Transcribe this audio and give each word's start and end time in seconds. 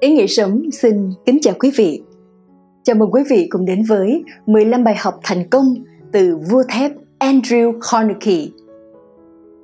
Ý 0.00 0.10
nghĩa 0.10 0.26
sống 0.26 0.62
xin 0.72 1.10
kính 1.26 1.38
chào 1.42 1.54
quý 1.58 1.70
vị. 1.76 2.02
Chào 2.82 2.96
mừng 2.96 3.10
quý 3.10 3.22
vị 3.30 3.46
cùng 3.50 3.64
đến 3.64 3.82
với 3.88 4.24
15 4.46 4.84
bài 4.84 4.94
học 4.98 5.20
thành 5.22 5.48
công 5.50 5.74
từ 6.12 6.38
vua 6.50 6.62
thép 6.68 6.92
Andrew 7.18 7.72
Carnegie. 7.92 8.48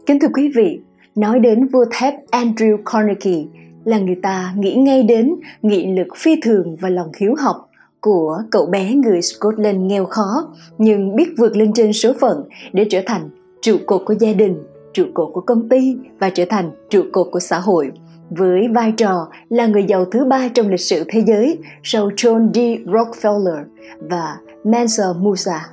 Kính 0.07 0.21
thưa 0.21 0.29
quý 0.35 0.51
vị, 0.57 0.81
nói 1.15 1.39
đến 1.39 1.67
vua 1.67 1.85
thép 1.99 2.15
Andrew 2.31 2.77
Carnegie 2.93 3.45
là 3.85 3.99
người 3.99 4.17
ta 4.23 4.55
nghĩ 4.57 4.75
ngay 4.75 5.03
đến 5.03 5.35
nghị 5.63 5.87
lực 5.87 6.09
phi 6.17 6.41
thường 6.43 6.77
và 6.81 6.89
lòng 6.89 7.11
hiếu 7.21 7.35
học 7.39 7.57
của 8.01 8.43
cậu 8.51 8.67
bé 8.67 8.95
người 8.95 9.23
Scotland 9.23 9.81
nghèo 9.81 10.05
khó 10.05 10.49
nhưng 10.79 11.17
biết 11.17 11.29
vượt 11.39 11.57
lên 11.57 11.73
trên 11.73 11.93
số 11.93 12.13
phận 12.21 12.49
để 12.73 12.87
trở 12.91 13.01
thành 13.07 13.31
trụ 13.61 13.77
cột 13.87 14.03
của 14.07 14.15
gia 14.21 14.33
đình, 14.33 14.59
trụ 14.93 15.05
cột 15.15 15.31
của 15.35 15.41
công 15.41 15.69
ty 15.69 15.97
và 16.19 16.31
trở 16.31 16.45
thành 16.49 16.71
trụ 16.91 17.03
cột 17.13 17.29
của 17.31 17.41
xã 17.41 17.59
hội– 17.59 17.91
với 18.31 18.69
vai 18.75 18.93
trò 18.93 19.29
là 19.49 19.67
người 19.67 19.85
giàu 19.85 20.05
thứ 20.05 20.25
ba 20.25 20.49
trong 20.55 20.69
lịch 20.69 20.81
sử 20.81 21.05
thế 21.09 21.23
giới 21.27 21.59
sau 21.83 22.09
John 22.09 22.53
D. 22.53 22.59
Rockefeller 22.89 23.65
và 24.01 24.37
Mansour 24.65 25.17
Musa, 25.17 25.67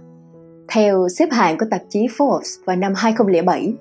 theo 0.68 1.08
xếp 1.10 1.30
hạng 1.32 1.58
của 1.58 1.66
tạp 1.72 1.82
chí 1.90 2.08
Forbes 2.08 2.66
vào 2.66 2.76
năm 2.76 2.94
2007. 2.96 3.74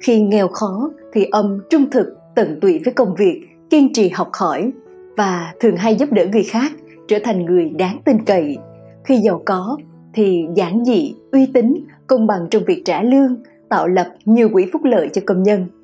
Khi 0.00 0.20
nghèo 0.20 0.48
khó 0.48 0.90
thì 1.12 1.26
ông 1.30 1.60
trung 1.70 1.90
thực, 1.90 2.16
tận 2.34 2.58
tụy 2.60 2.80
với 2.84 2.94
công 2.94 3.14
việc, 3.14 3.40
kiên 3.70 3.92
trì 3.92 4.08
học 4.08 4.28
hỏi 4.32 4.72
và 5.16 5.54
thường 5.60 5.76
hay 5.76 5.96
giúp 5.96 6.12
đỡ 6.12 6.26
người 6.32 6.44
khác, 6.44 6.72
trở 7.08 7.18
thành 7.24 7.44
người 7.44 7.70
đáng 7.70 7.98
tin 8.04 8.24
cậy. 8.24 8.58
Khi 9.04 9.16
giàu 9.16 9.42
có 9.46 9.76
thì 10.14 10.44
giản 10.54 10.84
dị, 10.84 11.14
uy 11.32 11.46
tín, 11.46 11.74
công 12.06 12.26
bằng 12.26 12.46
trong 12.50 12.62
việc 12.66 12.82
trả 12.84 13.02
lương, 13.02 13.36
tạo 13.68 13.88
lập 13.88 14.08
nhiều 14.24 14.48
quỹ 14.52 14.66
phúc 14.72 14.84
lợi 14.84 15.08
cho 15.12 15.22
công 15.26 15.42
nhân– 15.42 15.66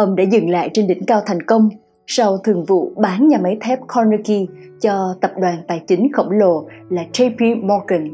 ông 0.00 0.16
đã 0.16 0.24
dừng 0.24 0.50
lại 0.50 0.70
trên 0.72 0.86
đỉnh 0.86 1.04
cao 1.06 1.22
thành 1.26 1.42
công 1.42 1.68
sau 2.06 2.38
thường 2.38 2.64
vụ 2.64 2.92
bán 2.96 3.28
nhà 3.28 3.38
máy 3.42 3.58
thép 3.60 3.78
Carnegie 3.88 4.46
cho 4.80 5.14
tập 5.20 5.32
đoàn 5.40 5.56
tài 5.68 5.82
chính 5.86 6.12
khổng 6.12 6.30
lồ 6.30 6.68
là 6.90 7.04
JP 7.12 7.66
Morgan. 7.66 8.08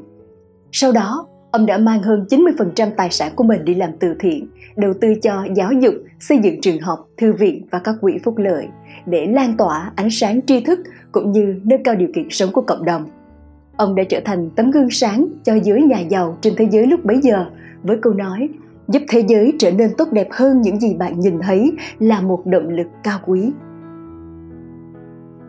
Sau 0.72 0.92
đó, 0.92 1.27
ông 1.50 1.66
đã 1.66 1.78
mang 1.78 2.02
hơn 2.02 2.27
90% 2.30 2.91
tài 2.97 3.10
sản 3.10 3.33
của 3.36 3.44
mình 3.44 3.64
đi 3.64 3.75
làm 3.75 3.91
từ 4.00 4.14
thiện, 4.20 4.48
đầu 4.77 4.92
tư 5.00 5.14
cho 5.22 5.47
giáo 5.55 5.72
dục, 5.72 5.94
xây 6.20 6.38
dựng 6.38 6.60
trường 6.60 6.80
học, 6.80 7.08
thư 7.16 7.33
viện 7.33 7.66
và 7.70 7.78
các 7.78 7.94
quỹ 8.00 8.12
phúc 8.25 8.38
lợi 8.38 8.66
để 9.06 9.27
lan 9.27 9.56
tỏa 9.56 9.92
ánh 9.97 10.10
sáng 10.10 10.41
tri 10.47 10.60
thức 10.60 10.80
cũng 11.12 11.32
như 11.32 11.60
nâng 11.64 11.82
cao 11.82 11.94
điều 11.94 12.08
kiện 12.14 12.28
sống 12.30 12.53
của 12.53 12.62
cộng 12.62 12.84
đồng. 12.84 13.05
Ông 13.77 13.94
đã 13.94 14.03
trở 14.08 14.20
thành 14.25 14.50
tấm 14.56 14.70
gương 14.70 14.91
sáng 14.91 15.27
cho 15.44 15.55
giới 15.55 15.82
nhà 15.82 16.00
giàu 16.00 16.38
trên 16.41 16.55
thế 16.56 16.69
giới 16.70 16.86
lúc 16.86 17.05
bấy 17.05 17.20
giờ 17.22 17.44
với 17.82 17.97
câu 18.03 18.12
nói 18.12 18.48
giúp 18.88 19.02
thế 19.08 19.24
giới 19.28 19.52
trở 19.58 19.70
nên 19.70 19.90
tốt 19.98 20.12
đẹp 20.12 20.28
hơn 20.30 20.60
những 20.60 20.80
gì 20.80 20.94
bạn 20.94 21.20
nhìn 21.20 21.38
thấy 21.42 21.72
là 21.98 22.20
một 22.20 22.42
động 22.46 22.68
lực 22.68 22.86
cao 23.02 23.18
quý. 23.26 23.52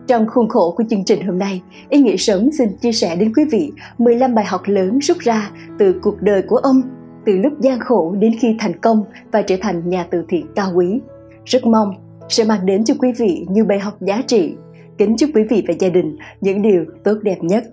Trong 0.06 0.26
khuôn 0.26 0.48
khổ 0.48 0.74
của 0.76 0.84
chương 0.90 1.04
trình 1.04 1.26
hôm 1.26 1.38
nay, 1.38 1.62
Ý 1.88 2.00
nghĩa 2.00 2.16
sống 2.16 2.50
xin 2.52 2.76
chia 2.76 2.92
sẻ 2.92 3.16
đến 3.16 3.32
quý 3.36 3.44
vị 3.50 3.72
15 3.98 4.34
bài 4.34 4.44
học 4.44 4.62
lớn 4.66 4.98
rút 4.98 5.18
ra 5.18 5.50
từ 5.78 5.94
cuộc 6.02 6.22
đời 6.22 6.42
của 6.42 6.56
ông, 6.56 6.82
từ 7.26 7.36
lúc 7.36 7.52
gian 7.60 7.80
khổ 7.80 8.14
đến 8.18 8.32
khi 8.40 8.56
thành 8.58 8.80
công 8.80 9.04
và 9.32 9.42
trở 9.42 9.56
thành 9.60 9.88
nhà 9.88 10.06
từ 10.10 10.24
thiện 10.28 10.46
cao 10.54 10.72
quý. 10.74 11.00
Rất 11.44 11.66
mong 11.66 11.94
sẽ 12.28 12.44
mang 12.44 12.66
đến 12.66 12.84
cho 12.84 12.94
quý 12.98 13.12
vị 13.18 13.46
nhiều 13.50 13.64
bài 13.64 13.78
học 13.78 13.96
giá 14.00 14.22
trị. 14.26 14.54
Kính 14.98 15.16
chúc 15.16 15.30
quý 15.34 15.42
vị 15.50 15.64
và 15.68 15.74
gia 15.78 15.88
đình 15.88 16.16
những 16.40 16.62
điều 16.62 16.84
tốt 17.04 17.14
đẹp 17.22 17.38
nhất. 17.40 17.64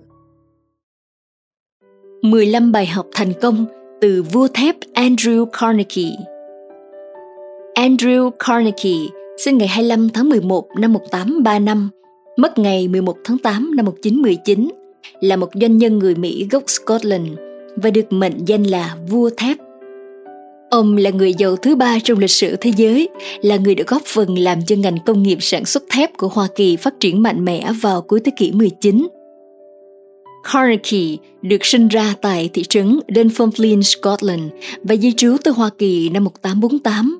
15 2.22 2.72
bài 2.72 2.86
học 2.86 3.06
thành 3.14 3.32
công 3.42 3.66
từ 4.00 4.22
vua 4.32 4.48
thép 4.54 4.76
Andrew 4.94 5.46
Carnegie. 5.60 6.16
Andrew 7.74 8.30
Carnegie 8.30 9.08
sinh 9.44 9.58
ngày 9.58 9.68
25 9.68 10.08
tháng 10.08 10.28
11 10.28 10.66
năm 10.78 10.92
1835, 10.92 11.88
mất 12.36 12.58
ngày 12.58 12.88
11 12.88 13.16
tháng 13.24 13.38
8 13.38 13.76
năm 13.76 13.86
1919, 13.86 14.68
là 15.20 15.36
một 15.36 15.48
doanh 15.60 15.78
nhân 15.78 15.98
người 15.98 16.14
Mỹ 16.14 16.46
gốc 16.50 16.62
Scotland 16.66 17.28
và 17.76 17.90
được 17.90 18.12
mệnh 18.12 18.44
danh 18.46 18.62
là 18.62 18.96
vua 19.08 19.30
thép. 19.36 19.56
Ông 20.70 20.96
là 20.96 21.10
người 21.10 21.34
giàu 21.34 21.56
thứ 21.56 21.76
ba 21.76 21.98
trong 22.04 22.18
lịch 22.18 22.30
sử 22.30 22.56
thế 22.56 22.72
giới, 22.76 23.08
là 23.42 23.56
người 23.56 23.74
đã 23.74 23.84
góp 23.86 24.02
phần 24.04 24.38
làm 24.38 24.58
cho 24.66 24.76
ngành 24.76 24.96
công 25.06 25.22
nghiệp 25.22 25.38
sản 25.40 25.64
xuất 25.64 25.82
thép 25.90 26.16
của 26.16 26.28
Hoa 26.28 26.48
Kỳ 26.56 26.76
phát 26.76 27.00
triển 27.00 27.22
mạnh 27.22 27.44
mẽ 27.44 27.72
vào 27.82 28.02
cuối 28.02 28.20
thế 28.24 28.32
kỷ 28.36 28.52
19 28.52 29.06
Carnegie 30.52 31.16
được 31.42 31.64
sinh 31.64 31.88
ra 31.88 32.14
tại 32.22 32.50
thị 32.52 32.62
trấn 32.68 33.00
Dunfermline, 33.08 33.82
Scotland 33.82 34.42
và 34.82 34.96
di 34.96 35.12
trú 35.12 35.36
tới 35.44 35.54
Hoa 35.54 35.70
Kỳ 35.78 36.08
năm 36.08 36.24
1848. 36.24 37.18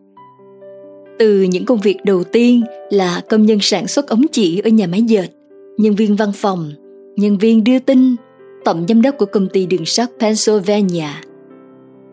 Từ 1.19 1.43
những 1.43 1.65
công 1.65 1.81
việc 1.81 1.97
đầu 2.05 2.25
tiên 2.25 2.63
là 2.91 3.21
công 3.29 3.47
nhân 3.47 3.59
sản 3.61 3.87
xuất 3.87 4.09
ống 4.09 4.23
chỉ 4.33 4.59
ở 4.59 4.71
nhà 4.71 4.87
máy 4.87 5.03
dệt, 5.03 5.29
nhân 5.79 5.95
viên 5.95 6.17
văn 6.17 6.33
phòng, 6.35 6.73
nhân 7.17 7.39
viên 7.39 7.65
đưa 7.65 7.79
tin, 7.79 8.17
tổng 8.65 8.85
giám 8.89 9.03
đốc 9.03 9.19
của 9.19 9.27
công 9.27 9.49
ty 9.49 9.67
đường 9.67 9.87
sắt 9.87 10.11
Pennsylvania. 10.21 11.09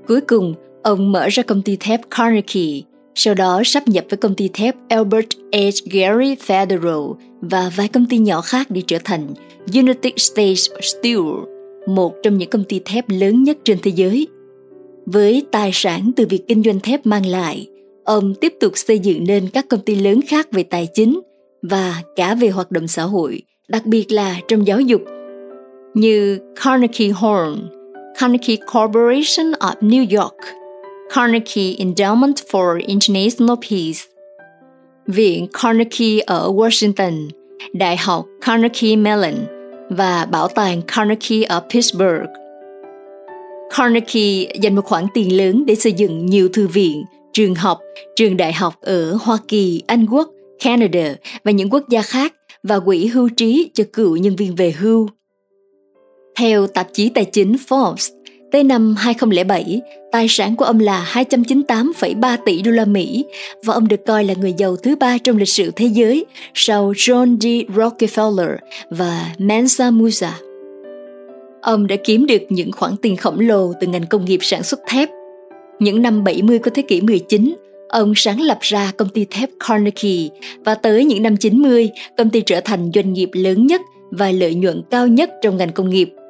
Cuối 0.08 0.22
cùng, 0.22 0.54
ông 0.84 1.12
mở 1.12 1.28
ra 1.28 1.44
công 1.44 1.62
ty 1.62 1.78
thép 1.80 2.02
Carnegie, 2.10 2.82
sau 3.16 3.34
đó 3.34 3.62
sắp 3.66 3.88
nhập 3.88 4.06
với 4.10 4.18
công 4.18 4.36
ty 4.36 4.50
thép 4.54 4.76
Albert 4.90 5.28
H. 5.54 5.90
Gary 5.92 6.36
Federal 6.48 7.16
và 7.42 7.72
vài 7.76 7.88
công 7.88 8.06
ty 8.06 8.18
nhỏ 8.18 8.42
khác 8.42 8.68
để 8.70 8.82
trở 8.88 8.98
thành 9.04 9.34
United 9.74 10.14
States 10.18 10.70
Steel, 10.82 11.22
một 11.88 12.14
trong 12.24 12.38
những 12.38 12.50
công 12.50 12.64
ty 12.64 12.82
thép 12.86 13.06
lớn 13.08 13.44
nhất 13.44 13.58
trên 13.64 13.78
thế 13.84 13.92
giới. 13.96 14.28
Với 15.06 15.46
tài 15.52 15.70
sản 15.74 16.12
từ 16.16 16.26
việc 16.30 16.48
kinh 16.48 16.64
doanh 16.64 16.80
thép 16.80 17.06
mang 17.06 17.26
lại, 17.26 17.68
ông 18.04 18.34
tiếp 18.36 18.54
tục 18.60 18.72
xây 18.76 19.00
dựng 19.00 19.24
nên 19.28 19.50
các 19.54 19.66
công 19.70 19.80
ty 19.80 19.96
lớn 19.96 20.20
khác 20.28 20.48
về 20.52 20.64
tài 20.64 20.88
chính 20.94 21.20
và 21.62 22.02
cả 22.16 22.36
về 22.36 22.50
hoạt 22.50 22.72
động 22.72 22.88
xã 22.88 23.04
hội, 23.04 23.42
đặc 23.68 23.86
biệt 23.86 24.12
là 24.12 24.40
trong 24.48 24.68
giáo 24.68 24.80
dục, 24.80 25.02
như 25.94 26.40
Carnegie 26.64 27.10
Horn, 27.10 27.70
Carnegie 28.20 28.58
Corporation 28.74 29.52
of 29.52 29.74
New 29.82 30.22
York, 30.22 30.38
Carnegie 31.16 31.76
Endowment 31.78 32.34
for 32.52 32.80
International 32.88 33.56
Peace, 33.70 34.00
Viện 35.08 35.48
Carnegie 35.62 36.20
ở 36.26 36.52
Washington, 36.52 37.30
Đại 37.74 37.98
học 37.98 38.26
Carnegie 38.42 38.96
Mellon 38.96 39.34
và 39.90 40.26
Bảo 40.32 40.48
tàng 40.48 40.82
Carnegie 40.82 41.44
ở 41.44 41.64
Pittsburgh. 41.74 42.30
Carnegie 43.78 44.52
dành 44.62 44.76
một 44.76 44.86
khoản 44.86 45.06
tiền 45.14 45.38
lớn 45.38 45.66
để 45.66 45.76
xây 45.76 45.94
dựng 45.94 46.26
nhiều 46.26 46.50
thư 46.54 46.68
viện, 46.68 47.04
trường 47.34 47.56
học, 47.56 47.80
trường 48.16 48.38
đại 48.38 48.54
học 48.54 48.74
ở 48.82 49.18
Hoa 49.22 49.38
Kỳ, 49.48 49.84
Anh 49.88 50.06
Quốc, 50.12 50.30
Canada 50.64 51.16
và 51.44 51.52
những 51.52 51.70
quốc 51.70 51.90
gia 51.90 52.02
khác 52.02 52.34
và 52.64 52.80
quỹ 52.80 53.08
hưu 53.08 53.30
trí 53.30 53.72
cho 53.74 53.84
cựu 53.94 54.18
nhân 54.18 54.36
viên 54.36 54.56
về 54.56 54.72
hưu. 54.72 55.10
Theo 56.36 56.68
tạp 56.68 56.88
chí 56.94 57.10
tài 57.10 57.26
chính 57.26 57.56
Forbes, 57.70 58.12
Tới 58.54 58.64
năm 58.64 58.96
2007, 58.98 59.82
tài 60.12 60.26
sản 60.30 60.56
của 60.56 60.66
ông 60.66 60.80
là 60.80 61.12
298,3 61.14 62.38
tỷ 62.46 62.62
đô 62.62 62.72
la 62.72 62.86
Mỹ 62.86 63.26
và 63.64 63.74
ông 63.74 63.88
được 63.88 64.06
coi 64.06 64.24
là 64.24 64.34
người 64.34 64.54
giàu 64.58 64.76
thứ 64.76 64.96
ba 64.96 65.18
trong 65.18 65.38
lịch 65.38 65.50
sử 65.50 65.72
thế 65.76 65.86
giới 65.86 66.26
sau 66.54 66.92
John 66.92 67.40
D. 67.40 67.46
Rockefeller 67.78 68.56
và 68.90 69.34
Mansa 69.38 69.92
Musa. 69.92 70.40
Ông 71.62 71.88
đã 71.88 71.96
kiếm 72.04 72.26
được 72.26 72.42
những 72.50 72.72
khoản 72.72 72.94
tiền 73.02 73.18
khổng 73.18 73.40
lồ 73.40 73.74
từ 73.80 73.88
ngành 73.88 74.06
công 74.06 74.26
nghiệp 74.26 74.40
sản 74.42 74.64
xuất 74.64 74.80
thép. 74.88 75.10
Những 75.80 76.02
năm 76.02 76.24
70 76.24 76.60
của 76.60 76.70
thế 76.70 76.82
kỷ 76.82 77.02
19, 77.02 77.56
ông 77.90 78.14
sáng 78.16 78.42
lập 78.42 78.58
ra 78.62 78.92
công 78.98 79.10
ty 79.10 79.26
thép 79.26 79.50
Carnegie 79.68 80.30
và 80.66 80.76
tới 80.76 81.06
những 81.06 81.24
năm 81.24 81.38
90, 81.38 81.90
công 82.18 82.30
ty 82.30 82.42
trở 82.42 82.62
thành 82.66 82.92
doanh 82.94 83.14
nghiệp 83.14 83.30
lớn 83.34 83.68
nhất 83.68 83.82
và 84.12 84.32
lợi 84.32 84.56
nhuận 84.56 84.82
cao 84.92 85.08
nhất 85.08 85.30
trong 85.42 85.58
ngành 85.58 85.72
công 85.72 85.90
nghiệp– 85.90 86.10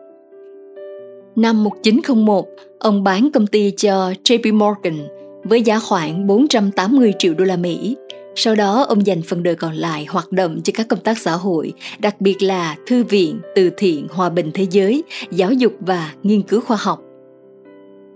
Năm 1.35 1.63
1901, 1.63 2.47
ông 2.79 3.03
bán 3.03 3.29
công 3.33 3.47
ty 3.47 3.71
cho 3.77 4.13
JP 4.23 4.53
Morgan 4.53 5.07
với 5.43 5.61
giá 5.61 5.79
khoảng 5.79 6.27
480 6.27 7.13
triệu 7.19 7.33
đô 7.33 7.45
la 7.45 7.55
Mỹ. 7.55 7.95
Sau 8.35 8.55
đó 8.55 8.83
ông 8.83 9.07
dành 9.07 9.21
phần 9.21 9.43
đời 9.43 9.55
còn 9.55 9.73
lại 9.73 10.05
hoạt 10.09 10.31
động 10.31 10.61
cho 10.63 10.73
các 10.75 10.87
công 10.87 10.99
tác 10.99 11.17
xã 11.17 11.31
hội, 11.31 11.73
đặc 11.99 12.21
biệt 12.21 12.41
là 12.41 12.75
thư 12.87 13.03
viện, 13.03 13.39
từ 13.55 13.69
thiện, 13.77 14.07
hòa 14.11 14.29
bình 14.29 14.51
thế 14.53 14.67
giới, 14.71 15.03
giáo 15.31 15.53
dục 15.53 15.73
và 15.79 16.13
nghiên 16.23 16.41
cứu 16.41 16.61
khoa 16.61 16.77
học. 16.79 17.01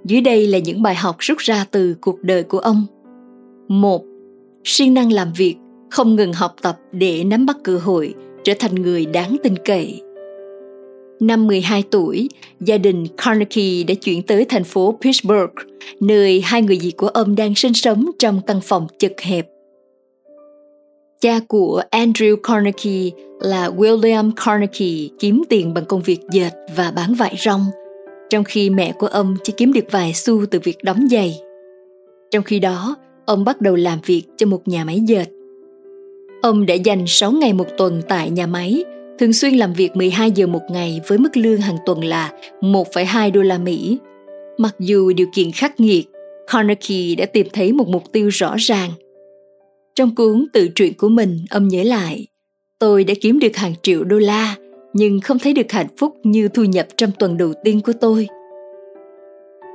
Dưới 0.06 0.22
đây 0.22 0.48
là 0.48 0.58
những 0.58 0.82
bài 0.82 0.96
học 0.96 1.16
rút 1.20 1.38
ra 1.38 1.66
từ 1.72 1.96
cuộc 2.02 2.22
đời 2.22 2.44
của 2.44 2.60
ông. 2.60 2.86
một 3.68 4.04
Siêng 4.64 4.94
năng 4.94 5.12
làm 5.12 5.34
việc, 5.34 5.56
không 5.92 6.16
ngừng 6.16 6.34
học 6.34 6.56
tập 6.62 6.78
để 6.92 7.24
nắm 7.24 7.46
bắt 7.46 7.58
cơ 7.64 7.78
hội, 7.78 8.14
trở 8.44 8.54
thành 8.60 8.76
người 8.76 9.06
đáng 9.06 9.38
tin 9.44 9.56
cậy. 9.66 10.02
Năm 11.20 11.48
12 11.48 11.84
tuổi, 11.92 12.30
gia 12.60 12.78
đình 12.78 13.08
Carnegie 13.18 13.84
đã 13.84 13.94
chuyển 13.94 14.22
tới 14.22 14.46
thành 14.50 14.64
phố 14.64 14.98
Pittsburgh, 15.02 15.54
nơi 16.00 16.42
hai 16.42 16.62
người 16.62 16.80
dì 16.80 16.92
của 16.92 17.08
ông 17.08 17.36
đang 17.36 17.56
sinh 17.56 17.74
sống 17.74 18.06
trong 18.20 18.42
căn 18.48 18.60
phòng 18.64 18.88
chật 19.00 19.14
hẹp. 19.22 19.48
Cha 21.22 21.40
của 21.48 21.84
Andrew 21.92 22.36
Carnegie 22.36 23.10
là 23.40 23.70
William 23.70 24.32
Carnegie 24.46 25.08
kiếm 25.20 25.44
tiền 25.50 25.74
bằng 25.74 25.86
công 25.86 26.02
việc 26.02 26.20
dệt 26.32 26.52
và 26.76 26.92
bán 26.96 27.14
vải 27.14 27.36
rong, 27.46 27.66
trong 28.30 28.44
khi 28.44 28.70
mẹ 28.70 28.94
của 29.00 29.08
ông 29.08 29.36
chỉ 29.44 29.54
kiếm 29.58 29.74
được 29.74 29.86
vài 29.92 30.14
xu 30.14 30.46
từ 30.52 30.60
việc 30.64 30.78
đóng 30.84 31.08
giày. 31.12 31.40
Trong 32.32 32.44
khi 32.44 32.60
đó, 32.60 32.96
ông 33.26 33.46
bắt 33.46 33.62
đầu 33.62 33.76
làm 33.76 34.00
việc 34.06 34.24
cho 34.38 34.46
một 34.48 34.68
nhà 34.68 34.86
máy 34.86 35.00
dệt. 35.00 35.26
Ông 36.42 36.66
đã 36.66 36.74
dành 36.74 37.04
6 37.08 37.32
ngày 37.32 37.54
một 37.54 37.68
tuần 37.78 38.02
tại 38.08 38.30
nhà 38.30 38.48
máy, 38.48 38.84
thường 39.20 39.34
xuyên 39.34 39.54
làm 39.54 39.74
việc 39.74 39.96
12 39.96 40.32
giờ 40.32 40.48
một 40.48 40.62
ngày 40.70 41.02
với 41.08 41.18
mức 41.18 41.38
lương 41.38 41.62
hàng 41.62 41.78
tuần 41.86 42.04
là 42.04 42.32
1,2 42.62 43.32
đô 43.32 43.42
la 43.42 43.58
Mỹ. 43.58 43.98
Mặc 44.58 44.76
dù 44.80 45.14
điều 45.14 45.28
kiện 45.34 45.52
khắc 45.52 45.80
nghiệt, 45.80 46.08
Carnegie 46.52 47.16
đã 47.16 47.26
tìm 47.26 47.48
thấy 47.54 47.74
một 47.74 47.88
mục 47.88 48.04
tiêu 48.12 48.30
rõ 48.30 48.56
ràng. 48.58 48.92
Trong 49.96 50.16
cuốn 50.16 50.46
tự 50.54 50.68
truyện 50.68 50.94
của 50.94 51.10
mình, 51.10 51.40
ông 51.50 51.68
nhớ 51.68 51.84
lại, 51.84 52.28
tôi 52.80 53.04
đã 53.04 53.14
kiếm 53.22 53.40
được 53.40 53.56
hàng 53.56 53.74
triệu 53.82 54.04
đô 54.04 54.18
la, 54.18 54.56
nhưng 54.94 55.22
không 55.22 55.40
thấy 55.40 55.54
được 55.54 55.72
hạnh 55.72 55.88
phúc 55.98 56.16
như 56.24 56.48
thu 56.48 56.64
nhập 56.64 56.88
trong 56.98 57.12
tuần 57.20 57.38
đầu 57.38 57.54
tiên 57.64 57.82
của 57.82 57.94
tôi. 58.02 58.28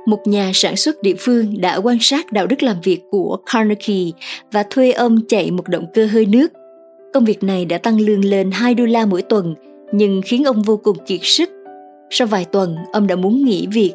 Một 0.07 0.19
nhà 0.25 0.51
sản 0.53 0.75
xuất 0.75 1.01
địa 1.01 1.15
phương 1.19 1.61
đã 1.61 1.77
quan 1.77 1.97
sát 2.01 2.31
đạo 2.31 2.47
đức 2.47 2.63
làm 2.63 2.77
việc 2.83 2.99
của 3.11 3.37
Carnegie 3.53 4.11
và 4.51 4.63
thuê 4.69 4.91
ông 4.91 5.19
chạy 5.27 5.51
một 5.51 5.67
động 5.67 5.85
cơ 5.93 6.05
hơi 6.05 6.25
nước. 6.25 6.51
Công 7.13 7.25
việc 7.25 7.43
này 7.43 7.65
đã 7.65 7.77
tăng 7.77 8.01
lương 8.01 8.25
lên 8.25 8.51
2 8.51 8.73
đô 8.73 8.85
la 8.85 9.05
mỗi 9.05 9.21
tuần, 9.21 9.55
nhưng 9.91 10.21
khiến 10.25 10.43
ông 10.43 10.61
vô 10.61 10.77
cùng 10.77 10.97
kiệt 11.05 11.19
sức. 11.23 11.49
Sau 12.09 12.27
vài 12.27 12.45
tuần, 12.45 12.75
ông 12.93 13.07
đã 13.07 13.15
muốn 13.15 13.45
nghỉ 13.45 13.67
việc. 13.71 13.93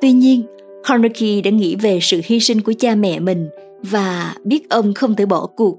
Tuy 0.00 0.12
nhiên, 0.12 0.42
Carnegie 0.88 1.40
đã 1.40 1.50
nghĩ 1.50 1.76
về 1.76 1.98
sự 2.02 2.20
hy 2.24 2.40
sinh 2.40 2.60
của 2.60 2.72
cha 2.78 2.94
mẹ 2.94 3.20
mình 3.20 3.48
và 3.82 4.34
biết 4.44 4.70
ông 4.70 4.94
không 4.94 5.14
thể 5.14 5.26
bỏ 5.26 5.46
cuộc. 5.46 5.78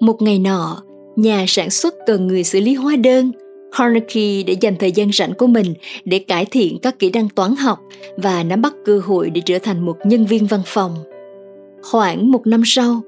Một 0.00 0.22
ngày 0.22 0.38
nọ, 0.38 0.82
nhà 1.16 1.44
sản 1.48 1.70
xuất 1.70 1.94
cần 2.06 2.26
người 2.26 2.44
xử 2.44 2.60
lý 2.60 2.74
hóa 2.74 2.96
đơn. 2.96 3.32
Carnegie 3.78 4.42
đã 4.42 4.54
dành 4.60 4.76
thời 4.78 4.92
gian 4.92 5.12
rảnh 5.12 5.34
của 5.34 5.46
mình 5.46 5.74
để 6.04 6.18
cải 6.18 6.44
thiện 6.44 6.78
các 6.82 6.98
kỹ 6.98 7.10
năng 7.10 7.28
toán 7.28 7.56
học 7.56 7.78
và 8.16 8.42
nắm 8.42 8.62
bắt 8.62 8.74
cơ 8.84 9.00
hội 9.04 9.30
để 9.30 9.40
trở 9.44 9.58
thành 9.58 9.86
một 9.86 9.96
nhân 10.04 10.26
viên 10.26 10.46
văn 10.46 10.60
phòng. 10.66 10.94
Khoảng 11.82 12.30
một 12.30 12.46
năm 12.46 12.62
sau, 12.64 13.00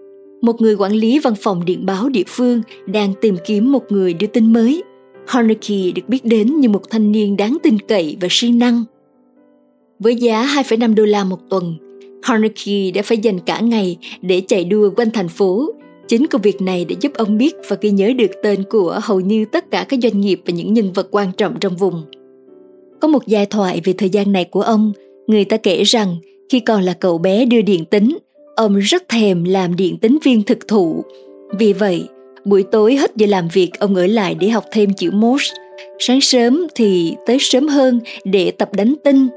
một 0.44 0.60
người 0.60 0.74
quản 0.74 0.92
lý 0.92 1.18
văn 1.18 1.34
phòng 1.40 1.64
điện 1.64 1.86
báo 1.86 2.08
địa 2.08 2.22
phương 2.26 2.62
đang 2.86 3.12
tìm 3.20 3.36
kiếm 3.46 3.72
một 3.72 3.92
người 3.92 4.14
đưa 4.14 4.26
tin 4.26 4.52
mới. 4.52 4.82
Carnegie 5.32 5.92
được 5.94 6.08
biết 6.08 6.24
đến 6.24 6.60
như 6.60 6.68
một 6.68 6.90
thanh 6.90 7.12
niên 7.12 7.36
đáng 7.36 7.56
tin 7.62 7.78
cậy 7.78 8.16
và 8.20 8.28
siêng 8.30 8.58
năng. 8.58 8.84
Với 9.98 10.16
giá 10.16 10.46
2,5 10.46 10.94
đô 10.94 11.04
la 11.04 11.24
một 11.24 11.38
tuần, 11.50 11.74
Carnegie 12.26 12.90
đã 12.90 13.02
phải 13.02 13.18
dành 13.18 13.40
cả 13.40 13.60
ngày 13.60 13.96
để 14.22 14.42
chạy 14.48 14.64
đua 14.64 14.90
quanh 14.96 15.10
thành 15.10 15.28
phố. 15.28 15.70
Chính 16.08 16.26
công 16.26 16.42
việc 16.42 16.62
này 16.62 16.84
đã 16.84 16.96
giúp 17.00 17.12
ông 17.14 17.38
biết 17.38 17.54
và 17.68 17.76
ghi 17.80 17.90
nhớ 17.90 18.12
được 18.16 18.30
tên 18.42 18.64
của 18.70 19.00
hầu 19.02 19.20
như 19.20 19.44
tất 19.44 19.70
cả 19.70 19.86
các 19.88 20.00
doanh 20.02 20.20
nghiệp 20.20 20.40
và 20.46 20.52
những 20.52 20.74
nhân 20.74 20.92
vật 20.92 21.08
quan 21.10 21.32
trọng 21.36 21.54
trong 21.60 21.76
vùng. 21.76 22.02
Có 23.00 23.08
một 23.08 23.26
giai 23.26 23.46
thoại 23.46 23.80
về 23.84 23.92
thời 23.92 24.10
gian 24.10 24.32
này 24.32 24.44
của 24.44 24.62
ông, 24.62 24.92
người 25.26 25.44
ta 25.44 25.56
kể 25.56 25.82
rằng 25.82 26.16
khi 26.50 26.60
còn 26.60 26.82
là 26.82 26.92
cậu 26.92 27.18
bé 27.18 27.44
đưa 27.44 27.62
điện 27.62 27.84
tính, 27.84 28.18
ông 28.56 28.76
rất 28.76 29.08
thèm 29.08 29.44
làm 29.44 29.76
điện 29.76 29.98
tính 29.98 30.18
viên 30.22 30.42
thực 30.42 30.68
thụ. 30.68 31.04
Vì 31.58 31.72
vậy, 31.72 32.08
buổi 32.44 32.62
tối 32.62 32.96
hết 32.96 33.16
giờ 33.16 33.26
làm 33.26 33.48
việc 33.48 33.70
ông 33.78 33.94
ở 33.94 34.06
lại 34.06 34.34
để 34.34 34.48
học 34.48 34.64
thêm 34.72 34.94
chữ 34.94 35.10
Morse. 35.10 35.54
Sáng 35.98 36.20
sớm 36.20 36.66
thì 36.74 37.14
tới 37.26 37.36
sớm 37.40 37.68
hơn 37.68 38.00
để 38.24 38.50
tập 38.50 38.68
đánh 38.74 38.94
tinh 39.04 39.28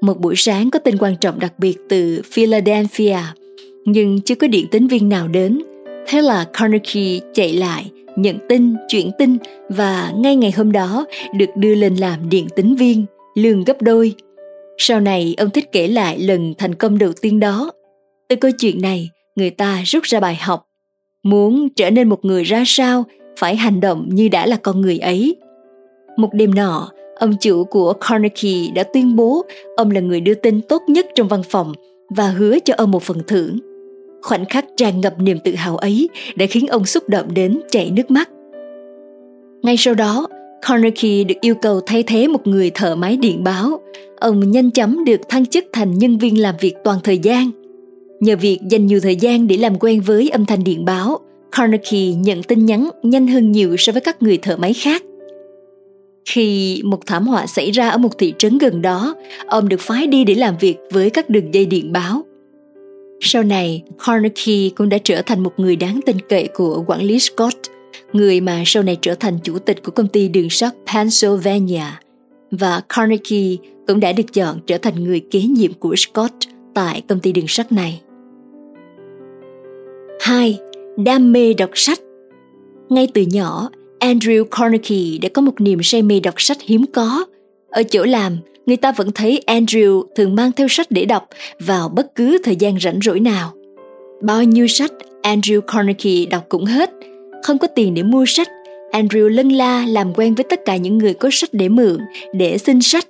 một 0.00 0.20
buổi 0.20 0.34
sáng 0.36 0.70
có 0.70 0.78
tin 0.78 0.98
quan 0.98 1.16
trọng 1.16 1.38
đặc 1.38 1.52
biệt 1.58 1.76
từ 1.88 2.22
Philadelphia, 2.24 3.18
nhưng 3.84 4.20
chưa 4.20 4.34
có 4.34 4.46
điện 4.46 4.66
tính 4.70 4.88
viên 4.88 5.08
nào 5.08 5.28
đến. 5.28 5.62
Thế 6.06 6.22
là 6.22 6.46
Carnegie 6.52 7.18
chạy 7.34 7.52
lại, 7.52 7.90
nhận 8.16 8.36
tin, 8.48 8.74
chuyển 8.88 9.10
tin 9.18 9.36
và 9.68 10.12
ngay 10.16 10.36
ngày 10.36 10.50
hôm 10.50 10.72
đó 10.72 11.06
được 11.34 11.50
đưa 11.56 11.74
lên 11.74 11.96
làm 11.96 12.28
điện 12.28 12.46
tính 12.56 12.76
viên, 12.76 13.06
lương 13.34 13.64
gấp 13.64 13.82
đôi. 13.82 14.14
Sau 14.78 15.00
này 15.00 15.34
ông 15.38 15.50
thích 15.50 15.72
kể 15.72 15.88
lại 15.88 16.18
lần 16.18 16.54
thành 16.58 16.74
công 16.74 16.98
đầu 16.98 17.12
tiên 17.20 17.40
đó. 17.40 17.70
Từ 18.28 18.36
câu 18.36 18.50
chuyện 18.50 18.82
này, 18.82 19.10
người 19.36 19.50
ta 19.50 19.82
rút 19.84 20.04
ra 20.04 20.20
bài 20.20 20.34
học. 20.40 20.66
Muốn 21.24 21.68
trở 21.76 21.90
nên 21.90 22.08
một 22.08 22.24
người 22.24 22.44
ra 22.44 22.62
sao, 22.66 23.04
phải 23.38 23.56
hành 23.56 23.80
động 23.80 24.08
như 24.12 24.28
đã 24.28 24.46
là 24.46 24.56
con 24.56 24.80
người 24.80 24.98
ấy. 24.98 25.36
Một 26.16 26.28
đêm 26.32 26.54
nọ, 26.54 26.90
ông 27.18 27.34
chủ 27.40 27.64
của 27.64 27.92
Carnegie 27.92 28.70
đã 28.74 28.82
tuyên 28.82 29.16
bố 29.16 29.44
ông 29.76 29.90
là 29.90 30.00
người 30.00 30.20
đưa 30.20 30.34
tin 30.34 30.60
tốt 30.60 30.82
nhất 30.88 31.06
trong 31.14 31.28
văn 31.28 31.42
phòng 31.50 31.72
và 32.08 32.28
hứa 32.30 32.58
cho 32.64 32.74
ông 32.76 32.90
một 32.90 33.02
phần 33.02 33.18
thưởng. 33.26 33.58
Khoảnh 34.22 34.44
khắc 34.44 34.64
tràn 34.76 35.00
ngập 35.00 35.20
niềm 35.20 35.38
tự 35.44 35.54
hào 35.54 35.76
ấy 35.76 36.08
đã 36.36 36.46
khiến 36.46 36.66
ông 36.66 36.84
xúc 36.84 37.08
động 37.08 37.34
đến 37.34 37.60
chảy 37.70 37.90
nước 37.90 38.10
mắt. 38.10 38.30
Ngay 39.62 39.76
sau 39.76 39.94
đó, 39.94 40.26
Carnegie 40.62 41.24
được 41.24 41.40
yêu 41.40 41.54
cầu 41.54 41.80
thay 41.86 42.02
thế 42.02 42.28
một 42.28 42.46
người 42.46 42.70
thợ 42.74 42.94
máy 42.94 43.16
điện 43.16 43.44
báo. 43.44 43.80
Ông 44.20 44.50
nhanh 44.50 44.70
chóng 44.70 45.04
được 45.04 45.20
thăng 45.28 45.46
chức 45.46 45.64
thành 45.72 45.98
nhân 45.98 46.18
viên 46.18 46.40
làm 46.42 46.54
việc 46.60 46.74
toàn 46.84 46.98
thời 47.04 47.18
gian. 47.18 47.50
Nhờ 48.20 48.36
việc 48.36 48.58
dành 48.70 48.86
nhiều 48.86 49.00
thời 49.00 49.16
gian 49.16 49.48
để 49.48 49.56
làm 49.56 49.78
quen 49.78 50.00
với 50.00 50.28
âm 50.28 50.46
thanh 50.46 50.64
điện 50.64 50.84
báo, 50.84 51.18
Carnegie 51.52 52.14
nhận 52.14 52.42
tin 52.42 52.66
nhắn 52.66 52.90
nhanh 53.02 53.26
hơn 53.26 53.52
nhiều 53.52 53.76
so 53.78 53.92
với 53.92 54.00
các 54.00 54.22
người 54.22 54.38
thợ 54.38 54.56
máy 54.56 54.72
khác. 54.72 55.02
Khi 56.24 56.80
một 56.84 57.06
thảm 57.06 57.26
họa 57.26 57.46
xảy 57.46 57.70
ra 57.70 57.88
ở 57.88 57.98
một 57.98 58.18
thị 58.18 58.34
trấn 58.38 58.58
gần 58.58 58.82
đó, 58.82 59.14
ông 59.46 59.68
được 59.68 59.80
phái 59.80 60.06
đi 60.06 60.24
để 60.24 60.34
làm 60.34 60.54
việc 60.60 60.76
với 60.92 61.10
các 61.10 61.30
đường 61.30 61.54
dây 61.54 61.66
điện 61.66 61.92
báo. 61.92 62.22
Sau 63.20 63.42
này, 63.42 63.82
Carnegie 64.06 64.70
cũng 64.76 64.88
đã 64.88 64.98
trở 65.04 65.22
thành 65.22 65.42
một 65.42 65.52
người 65.56 65.76
đáng 65.76 66.00
tin 66.06 66.16
cậy 66.28 66.48
của 66.54 66.84
quản 66.86 67.02
lý 67.02 67.18
Scott, 67.18 67.56
người 68.12 68.40
mà 68.40 68.62
sau 68.66 68.82
này 68.82 68.96
trở 69.00 69.14
thành 69.14 69.38
chủ 69.42 69.58
tịch 69.58 69.82
của 69.82 69.92
công 69.92 70.08
ty 70.08 70.28
đường 70.28 70.50
sắt 70.50 70.72
Pennsylvania. 70.94 71.84
Và 72.50 72.82
Carnegie 72.88 73.56
cũng 73.86 74.00
đã 74.00 74.12
được 74.12 74.32
chọn 74.32 74.60
trở 74.66 74.78
thành 74.78 75.04
người 75.04 75.20
kế 75.30 75.40
nhiệm 75.40 75.72
của 75.72 75.94
Scott 75.96 76.34
tại 76.74 77.02
công 77.08 77.20
ty 77.20 77.32
đường 77.32 77.48
sắt 77.48 77.72
này. 77.72 78.00
2. 80.20 80.58
Đam 80.96 81.32
mê 81.32 81.54
đọc 81.54 81.70
sách 81.74 82.00
Ngay 82.88 83.08
từ 83.14 83.22
nhỏ, 83.22 83.70
Andrew 84.00 84.44
Carnegie 84.44 85.18
đã 85.22 85.28
có 85.34 85.42
một 85.42 85.60
niềm 85.60 85.82
say 85.82 86.02
mê 86.02 86.20
đọc 86.20 86.34
sách 86.36 86.56
hiếm 86.60 86.84
có. 86.92 87.24
Ở 87.70 87.82
chỗ 87.82 88.04
làm, 88.04 88.36
người 88.66 88.76
ta 88.76 88.92
vẫn 88.92 89.12
thấy 89.12 89.42
Andrew 89.46 90.02
thường 90.16 90.34
mang 90.34 90.52
theo 90.52 90.68
sách 90.68 90.86
để 90.90 91.04
đọc 91.04 91.28
vào 91.60 91.88
bất 91.88 92.14
cứ 92.14 92.38
thời 92.44 92.56
gian 92.56 92.80
rảnh 92.80 93.00
rỗi 93.02 93.20
nào. 93.20 93.52
Bao 94.22 94.44
nhiêu 94.44 94.66
sách 94.66 94.92
Andrew 95.22 95.60
Carnegie 95.60 96.26
đọc 96.26 96.44
cũng 96.48 96.64
hết. 96.64 96.90
Không 97.42 97.58
có 97.58 97.68
tiền 97.68 97.94
để 97.94 98.02
mua 98.02 98.24
sách, 98.26 98.48
Andrew 98.92 99.28
lân 99.28 99.48
la 99.48 99.86
làm 99.86 100.14
quen 100.14 100.34
với 100.34 100.44
tất 100.50 100.60
cả 100.64 100.76
những 100.76 100.98
người 100.98 101.14
có 101.14 101.28
sách 101.32 101.50
để 101.52 101.68
mượn, 101.68 101.98
để 102.34 102.58
xin 102.58 102.82
sách. 102.82 103.08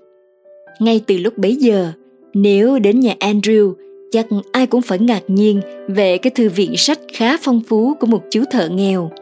Ngay 0.80 1.00
từ 1.06 1.18
lúc 1.18 1.38
bấy 1.38 1.56
giờ, 1.56 1.92
nếu 2.34 2.78
đến 2.78 3.00
nhà 3.00 3.14
Andrew, 3.20 3.74
chắc 4.12 4.26
ai 4.52 4.66
cũng 4.66 4.82
phải 4.82 4.98
ngạc 4.98 5.22
nhiên 5.28 5.60
về 5.88 6.18
cái 6.18 6.30
thư 6.30 6.48
viện 6.48 6.76
sách 6.76 6.98
khá 7.12 7.36
phong 7.42 7.60
phú 7.68 7.94
của 8.00 8.06
một 8.06 8.22
chú 8.30 8.44
thợ 8.50 8.68
nghèo– 8.68 9.10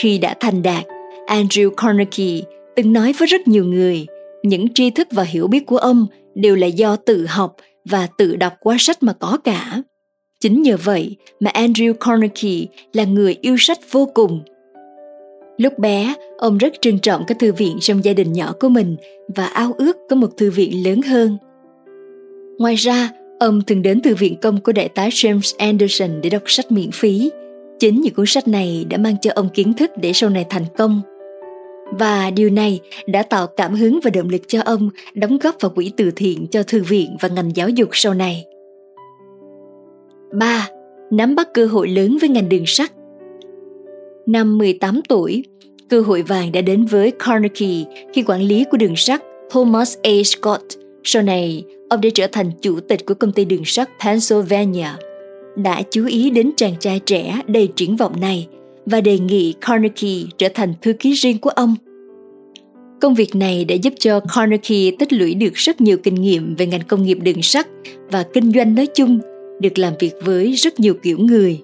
khi 0.00 0.18
đã 0.18 0.34
thành 0.40 0.62
đạt, 0.62 0.84
Andrew 1.26 1.70
Carnegie 1.70 2.40
từng 2.76 2.92
nói 2.92 3.14
với 3.18 3.26
rất 3.26 3.48
nhiều 3.48 3.64
người, 3.64 4.06
những 4.42 4.74
tri 4.74 4.90
thức 4.90 5.08
và 5.10 5.22
hiểu 5.22 5.48
biết 5.48 5.66
của 5.66 5.78
ông 5.78 6.06
đều 6.34 6.56
là 6.56 6.66
do 6.66 6.96
tự 6.96 7.26
học 7.28 7.56
và 7.84 8.08
tự 8.18 8.36
đọc 8.36 8.52
qua 8.60 8.76
sách 8.78 9.02
mà 9.02 9.12
có 9.12 9.38
cả. 9.44 9.82
Chính 10.40 10.62
nhờ 10.62 10.76
vậy 10.84 11.16
mà 11.40 11.50
Andrew 11.50 11.92
Carnegie 11.94 12.66
là 12.92 13.04
người 13.04 13.36
yêu 13.40 13.56
sách 13.58 13.78
vô 13.90 14.08
cùng. 14.14 14.40
Lúc 15.56 15.78
bé, 15.78 16.14
ông 16.38 16.58
rất 16.58 16.72
trân 16.80 16.98
trọng 16.98 17.24
cái 17.26 17.36
thư 17.40 17.52
viện 17.52 17.76
trong 17.80 18.04
gia 18.04 18.12
đình 18.12 18.32
nhỏ 18.32 18.52
của 18.60 18.68
mình 18.68 18.96
và 19.36 19.46
ao 19.46 19.74
ước 19.78 19.96
có 20.10 20.16
một 20.16 20.36
thư 20.36 20.50
viện 20.50 20.84
lớn 20.84 21.02
hơn. 21.02 21.36
Ngoài 22.58 22.74
ra, 22.74 23.10
ông 23.38 23.62
thường 23.66 23.82
đến 23.82 24.00
thư 24.00 24.14
viện 24.14 24.36
công 24.36 24.60
của 24.60 24.72
đại 24.72 24.88
tá 24.88 25.08
James 25.08 25.54
Anderson 25.58 26.20
để 26.22 26.30
đọc 26.30 26.42
sách 26.46 26.72
miễn 26.72 26.90
phí– 26.90 27.30
Chính 27.78 28.00
những 28.00 28.14
cuốn 28.14 28.26
sách 28.26 28.48
này 28.48 28.86
đã 28.90 28.98
mang 28.98 29.16
cho 29.20 29.30
ông 29.34 29.48
kiến 29.48 29.72
thức 29.74 29.90
để 29.96 30.12
sau 30.12 30.30
này 30.30 30.46
thành 30.50 30.64
công. 30.76 31.00
Và 31.98 32.30
điều 32.30 32.50
này 32.50 32.80
đã 33.06 33.22
tạo 33.22 33.46
cảm 33.46 33.74
hứng 33.74 34.00
và 34.04 34.10
động 34.10 34.28
lực 34.28 34.42
cho 34.46 34.60
ông 34.64 34.90
đóng 35.14 35.38
góp 35.38 35.56
vào 35.60 35.70
quỹ 35.70 35.92
từ 35.96 36.10
thiện 36.16 36.46
cho 36.46 36.62
thư 36.62 36.82
viện 36.82 37.16
và 37.20 37.28
ngành 37.28 37.56
giáo 37.56 37.68
dục 37.68 37.88
sau 37.92 38.14
này. 38.14 38.44
3. 40.32 40.68
Nắm 41.10 41.34
bắt 41.34 41.48
cơ 41.54 41.66
hội 41.66 41.88
lớn 41.88 42.18
với 42.20 42.28
ngành 42.28 42.48
đường 42.48 42.66
sắt 42.66 42.92
Năm 44.26 44.58
18 44.58 45.00
tuổi, 45.08 45.44
cơ 45.88 46.00
hội 46.00 46.22
vàng 46.22 46.52
đã 46.52 46.60
đến 46.60 46.84
với 46.84 47.10
Carnegie 47.10 47.84
khi 48.12 48.22
quản 48.22 48.42
lý 48.42 48.64
của 48.70 48.76
đường 48.76 48.96
sắt 48.96 49.22
Thomas 49.50 49.96
A. 50.02 50.10
Scott. 50.24 50.64
Sau 51.04 51.22
này, 51.22 51.64
ông 51.88 52.00
đã 52.00 52.08
trở 52.14 52.26
thành 52.32 52.50
chủ 52.62 52.80
tịch 52.80 53.06
của 53.06 53.14
công 53.14 53.32
ty 53.32 53.44
đường 53.44 53.64
sắt 53.64 53.88
Pennsylvania– 54.04 54.88
đã 55.62 55.82
chú 55.90 56.06
ý 56.06 56.30
đến 56.30 56.50
chàng 56.56 56.74
trai 56.80 57.00
trẻ 57.06 57.40
đầy 57.46 57.68
triển 57.76 57.96
vọng 57.96 58.20
này 58.20 58.46
và 58.86 59.00
đề 59.00 59.18
nghị 59.18 59.54
Carnegie 59.60 60.26
trở 60.38 60.48
thành 60.54 60.74
thư 60.82 60.92
ký 60.92 61.12
riêng 61.12 61.38
của 61.38 61.50
ông. 61.50 61.74
Công 63.00 63.14
việc 63.14 63.36
này 63.36 63.64
đã 63.64 63.74
giúp 63.74 63.94
cho 63.98 64.20
Carnegie 64.34 64.90
tích 64.98 65.12
lũy 65.12 65.34
được 65.34 65.54
rất 65.54 65.80
nhiều 65.80 65.96
kinh 66.02 66.14
nghiệm 66.14 66.54
về 66.54 66.66
ngành 66.66 66.80
công 66.88 67.02
nghiệp 67.02 67.18
đường 67.22 67.42
sắt 67.42 67.66
và 68.10 68.24
kinh 68.32 68.52
doanh 68.52 68.74
nói 68.74 68.86
chung, 68.86 69.18
được 69.60 69.78
làm 69.78 69.92
việc 70.00 70.12
với 70.24 70.52
rất 70.52 70.80
nhiều 70.80 70.94
kiểu 71.02 71.18
người. 71.18 71.58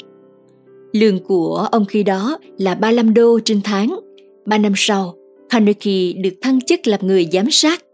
Lương 0.93 1.19
của 1.19 1.69
ông 1.73 1.85
khi 1.85 2.03
đó 2.03 2.39
là 2.59 2.75
35 2.75 3.15
đô 3.15 3.41
trên 3.45 3.61
tháng. 3.65 4.01
Ba 4.47 4.59
năm 4.59 4.73
sau, 4.77 5.15
Carnegie 5.51 6.13
được 6.13 6.35
thăng 6.43 6.61
chức 6.61 6.87
làm 6.87 7.07
người 7.07 7.29
giám 7.33 7.51
sát. 7.51 7.85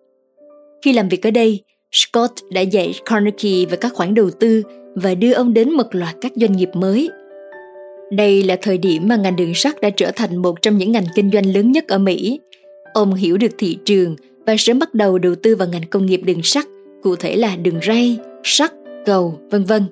Khi 0.82 0.92
làm 0.92 1.08
việc 1.08 1.26
ở 1.26 1.30
đây, 1.30 1.60
Scott 1.92 2.32
đã 2.50 2.60
dạy 2.60 2.94
Carnegie 3.04 3.66
về 3.66 3.76
các 3.76 3.92
khoản 3.94 4.14
đầu 4.14 4.30
tư 4.30 4.62
và 4.94 5.14
đưa 5.14 5.32
ông 5.32 5.54
đến 5.54 5.72
một 5.72 5.86
loạt 5.94 6.14
các 6.20 6.32
doanh 6.36 6.52
nghiệp 6.52 6.68
mới. 6.74 7.10
Đây 8.12 8.42
là 8.42 8.56
thời 8.62 8.78
điểm 8.78 9.08
mà 9.08 9.16
ngành 9.16 9.36
đường 9.36 9.54
sắt 9.54 9.80
đã 9.80 9.90
trở 9.90 10.10
thành 10.10 10.36
một 10.36 10.62
trong 10.62 10.78
những 10.78 10.92
ngành 10.92 11.06
kinh 11.14 11.30
doanh 11.30 11.54
lớn 11.54 11.72
nhất 11.72 11.88
ở 11.88 11.98
Mỹ. 11.98 12.40
Ông 12.94 13.14
hiểu 13.14 13.36
được 13.36 13.50
thị 13.58 13.78
trường 13.84 14.16
và 14.46 14.54
sớm 14.58 14.78
bắt 14.78 14.94
đầu 14.94 15.18
đầu 15.18 15.34
tư 15.34 15.56
vào 15.56 15.68
ngành 15.68 15.86
công 15.90 16.06
nghiệp 16.06 16.20
đường 16.24 16.42
sắt, 16.42 16.64
cụ 17.02 17.16
thể 17.16 17.36
là 17.36 17.56
đường 17.56 17.80
ray, 17.86 18.18
sắt, 18.44 18.72
cầu, 19.06 19.38
vân 19.50 19.64
vân. 19.64 19.84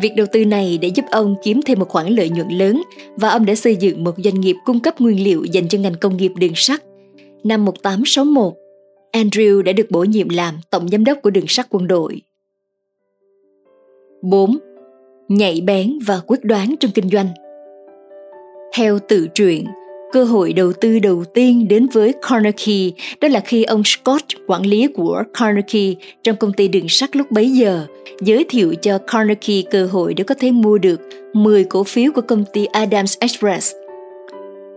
Việc 0.00 0.12
đầu 0.16 0.26
tư 0.32 0.44
này 0.44 0.78
đã 0.78 0.88
giúp 0.94 1.04
ông 1.10 1.34
kiếm 1.44 1.60
thêm 1.66 1.78
một 1.78 1.88
khoản 1.88 2.06
lợi 2.06 2.30
nhuận 2.30 2.48
lớn 2.48 2.82
và 3.16 3.28
ông 3.28 3.46
đã 3.46 3.54
xây 3.54 3.76
dựng 3.76 4.04
một 4.04 4.14
doanh 4.24 4.40
nghiệp 4.40 4.56
cung 4.64 4.80
cấp 4.80 5.00
nguyên 5.00 5.24
liệu 5.24 5.44
dành 5.44 5.68
cho 5.68 5.78
ngành 5.78 5.94
công 6.00 6.16
nghiệp 6.16 6.32
đường 6.36 6.54
sắt. 6.54 6.82
Năm 7.44 7.64
1861, 7.64 8.63
Andrew 9.14 9.62
đã 9.62 9.72
được 9.72 9.90
bổ 9.90 10.04
nhiệm 10.04 10.28
làm 10.28 10.54
tổng 10.70 10.88
giám 10.88 11.04
đốc 11.04 11.18
của 11.22 11.30
đường 11.30 11.48
sắt 11.48 11.66
quân 11.70 11.86
đội. 11.86 12.22
4. 14.22 14.58
Nhạy 15.28 15.60
bén 15.60 15.98
và 16.06 16.20
quyết 16.26 16.44
đoán 16.44 16.74
trong 16.80 16.90
kinh 16.90 17.08
doanh 17.08 17.28
Theo 18.76 18.98
tự 19.08 19.28
truyện, 19.34 19.66
cơ 20.12 20.24
hội 20.24 20.52
đầu 20.52 20.72
tư 20.72 20.98
đầu 20.98 21.24
tiên 21.34 21.68
đến 21.68 21.86
với 21.92 22.12
Carnegie 22.28 22.90
đó 23.20 23.28
là 23.28 23.40
khi 23.40 23.64
ông 23.64 23.82
Scott, 23.84 24.24
quản 24.46 24.66
lý 24.66 24.86
của 24.86 25.22
Carnegie 25.38 25.94
trong 26.22 26.36
công 26.36 26.52
ty 26.52 26.68
đường 26.68 26.88
sắt 26.88 27.16
lúc 27.16 27.30
bấy 27.30 27.50
giờ, 27.50 27.86
giới 28.20 28.44
thiệu 28.48 28.74
cho 28.82 28.98
Carnegie 28.98 29.62
cơ 29.70 29.86
hội 29.86 30.14
để 30.14 30.24
có 30.24 30.34
thể 30.34 30.50
mua 30.50 30.78
được 30.78 31.00
10 31.32 31.64
cổ 31.64 31.84
phiếu 31.84 32.12
của 32.12 32.22
công 32.22 32.44
ty 32.52 32.64
Adams 32.64 33.18
Express. 33.20 33.72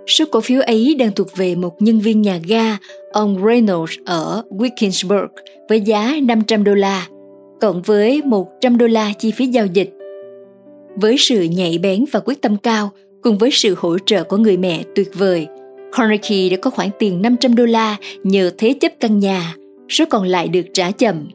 Số 0.07 0.25
cổ 0.31 0.41
phiếu 0.41 0.61
ấy 0.61 0.95
đang 0.99 1.11
thuộc 1.11 1.37
về 1.37 1.55
một 1.55 1.81
nhân 1.81 1.99
viên 1.99 2.21
nhà 2.21 2.39
ga, 2.47 2.77
ông 3.11 3.45
Reynolds 3.45 3.97
ở 4.05 4.43
Wickensburg 4.49 5.27
với 5.69 5.81
giá 5.81 6.15
500 6.23 6.63
đô 6.63 6.73
la, 6.73 7.07
cộng 7.61 7.81
với 7.81 8.21
100 8.25 8.77
đô 8.77 8.87
la 8.87 9.13
chi 9.19 9.31
phí 9.31 9.45
giao 9.45 9.65
dịch. 9.65 9.93
Với 10.95 11.15
sự 11.17 11.43
nhạy 11.43 11.77
bén 11.77 12.05
và 12.11 12.19
quyết 12.19 12.41
tâm 12.41 12.57
cao, 12.57 12.91
cùng 13.21 13.37
với 13.37 13.49
sự 13.51 13.75
hỗ 13.77 13.97
trợ 14.05 14.23
của 14.23 14.37
người 14.37 14.57
mẹ 14.57 14.83
tuyệt 14.95 15.09
vời, 15.13 15.47
Carnegie 15.91 16.49
đã 16.49 16.57
có 16.61 16.69
khoản 16.69 16.89
tiền 16.99 17.21
500 17.21 17.55
đô 17.55 17.65
la 17.65 17.95
nhờ 18.23 18.51
thế 18.57 18.73
chấp 18.73 18.91
căn 18.99 19.19
nhà, 19.19 19.55
số 19.89 20.05
còn 20.09 20.23
lại 20.23 20.47
được 20.47 20.65
trả 20.73 20.91
chậm. 20.91 21.27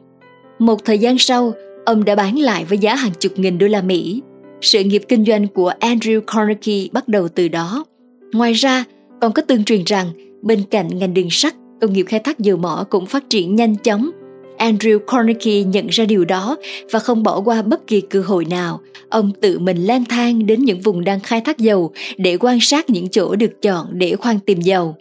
Một 0.59 0.85
thời 0.85 0.99
gian 0.99 1.17
sau, 1.17 1.53
ông 1.85 2.05
đã 2.05 2.15
bán 2.15 2.39
lại 2.39 2.65
với 2.65 2.77
giá 2.77 2.95
hàng 2.95 3.13
chục 3.19 3.31
nghìn 3.35 3.57
đô 3.57 3.67
la 3.67 3.81
Mỹ. 3.81 4.21
Sự 4.61 4.83
nghiệp 4.83 5.03
kinh 5.07 5.25
doanh 5.25 5.47
của 5.47 5.73
Andrew 5.79 6.21
Carnegie 6.21 6.87
bắt 6.91 7.07
đầu 7.07 7.27
từ 7.27 7.47
đó. 7.47 7.85
Ngoài 8.33 8.53
ra, 8.53 8.83
còn 9.21 9.33
có 9.33 9.41
tương 9.41 9.63
truyền 9.63 9.83
rằng 9.83 10.07
bên 10.41 10.63
cạnh 10.71 10.87
ngành 10.99 11.13
đường 11.13 11.29
sắt, 11.29 11.55
công 11.81 11.93
nghiệp 11.93 12.05
khai 12.09 12.19
thác 12.19 12.39
dầu 12.39 12.57
mỏ 12.57 12.85
cũng 12.89 13.05
phát 13.05 13.29
triển 13.29 13.55
nhanh 13.55 13.75
chóng 13.75 14.11
Andrew 14.57 14.99
Carnegie 14.99 15.63
nhận 15.63 15.87
ra 15.87 16.05
điều 16.05 16.25
đó 16.25 16.57
và 16.91 16.99
không 16.99 17.23
bỏ 17.23 17.41
qua 17.41 17.61
bất 17.61 17.87
kỳ 17.87 18.01
cơ 18.01 18.21
hội 18.21 18.45
nào. 18.45 18.79
Ông 19.09 19.31
tự 19.41 19.59
mình 19.59 19.77
lang 19.77 20.05
thang 20.05 20.45
đến 20.45 20.63
những 20.63 20.81
vùng 20.81 21.03
đang 21.03 21.19
khai 21.19 21.41
thác 21.41 21.57
dầu 21.57 21.91
để 22.17 22.37
quan 22.39 22.59
sát 22.61 22.89
những 22.89 23.09
chỗ 23.09 23.35
được 23.35 23.61
chọn 23.61 23.87
để 23.91 24.15
khoan 24.15 24.39
tìm 24.39 24.61
dầu. 24.61 24.95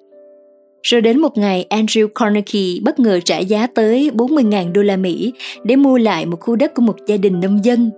Rồi 0.83 1.01
đến 1.01 1.19
một 1.19 1.39
ngày, 1.39 1.67
Andrew 1.71 2.09
Carnegie 2.15 2.81
bất 2.83 3.01
ngờ 3.01 3.21
trả 3.25 3.39
giá 3.39 3.67
tới 3.67 4.11
40.000 4.15 4.73
đô 4.73 4.83
la 4.83 4.97
Mỹ 4.97 5.33
để 5.65 5.77
mua 5.77 5.99
lại 5.99 6.27
một 6.27 6.41
khu 6.41 6.57
đất 6.57 6.75
của 6.75 6.83
một 6.83 6.97
gia 7.07 7.17
đình 7.17 7.41
nông 7.41 7.65
dân. 7.65 7.91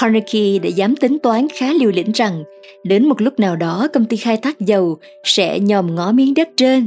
Carnegie 0.00 0.58
đã 0.58 0.68
dám 0.68 0.96
tính 0.96 1.18
toán 1.18 1.46
khá 1.54 1.72
liều 1.72 1.90
lĩnh 1.90 2.12
rằng 2.12 2.44
đến 2.84 3.08
một 3.08 3.20
lúc 3.20 3.40
nào 3.40 3.56
đó 3.56 3.88
công 3.92 4.04
ty 4.04 4.16
khai 4.16 4.36
thác 4.36 4.60
dầu 4.60 4.98
sẽ 5.24 5.60
nhòm 5.60 5.94
ngó 5.94 6.12
miếng 6.12 6.34
đất 6.34 6.48
trên. 6.56 6.86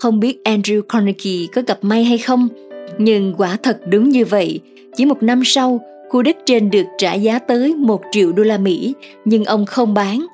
Không 0.00 0.20
biết 0.20 0.38
Andrew 0.44 0.82
Carnegie 0.82 1.46
có 1.54 1.62
gặp 1.66 1.78
may 1.82 2.04
hay 2.04 2.18
không, 2.18 2.48
nhưng 2.98 3.34
quả 3.38 3.56
thật 3.62 3.80
đúng 3.88 4.08
như 4.08 4.24
vậy, 4.24 4.60
chỉ 4.96 5.04
một 5.04 5.22
năm 5.22 5.42
sau, 5.44 5.80
khu 6.08 6.22
đất 6.22 6.36
trên 6.46 6.70
được 6.70 6.86
trả 6.98 7.14
giá 7.14 7.38
tới 7.38 7.74
1 7.74 8.00
triệu 8.12 8.32
đô 8.32 8.42
la 8.42 8.58
Mỹ, 8.58 8.94
nhưng 9.24 9.44
ông 9.44 9.66
không 9.66 9.94
bán. 9.94 10.26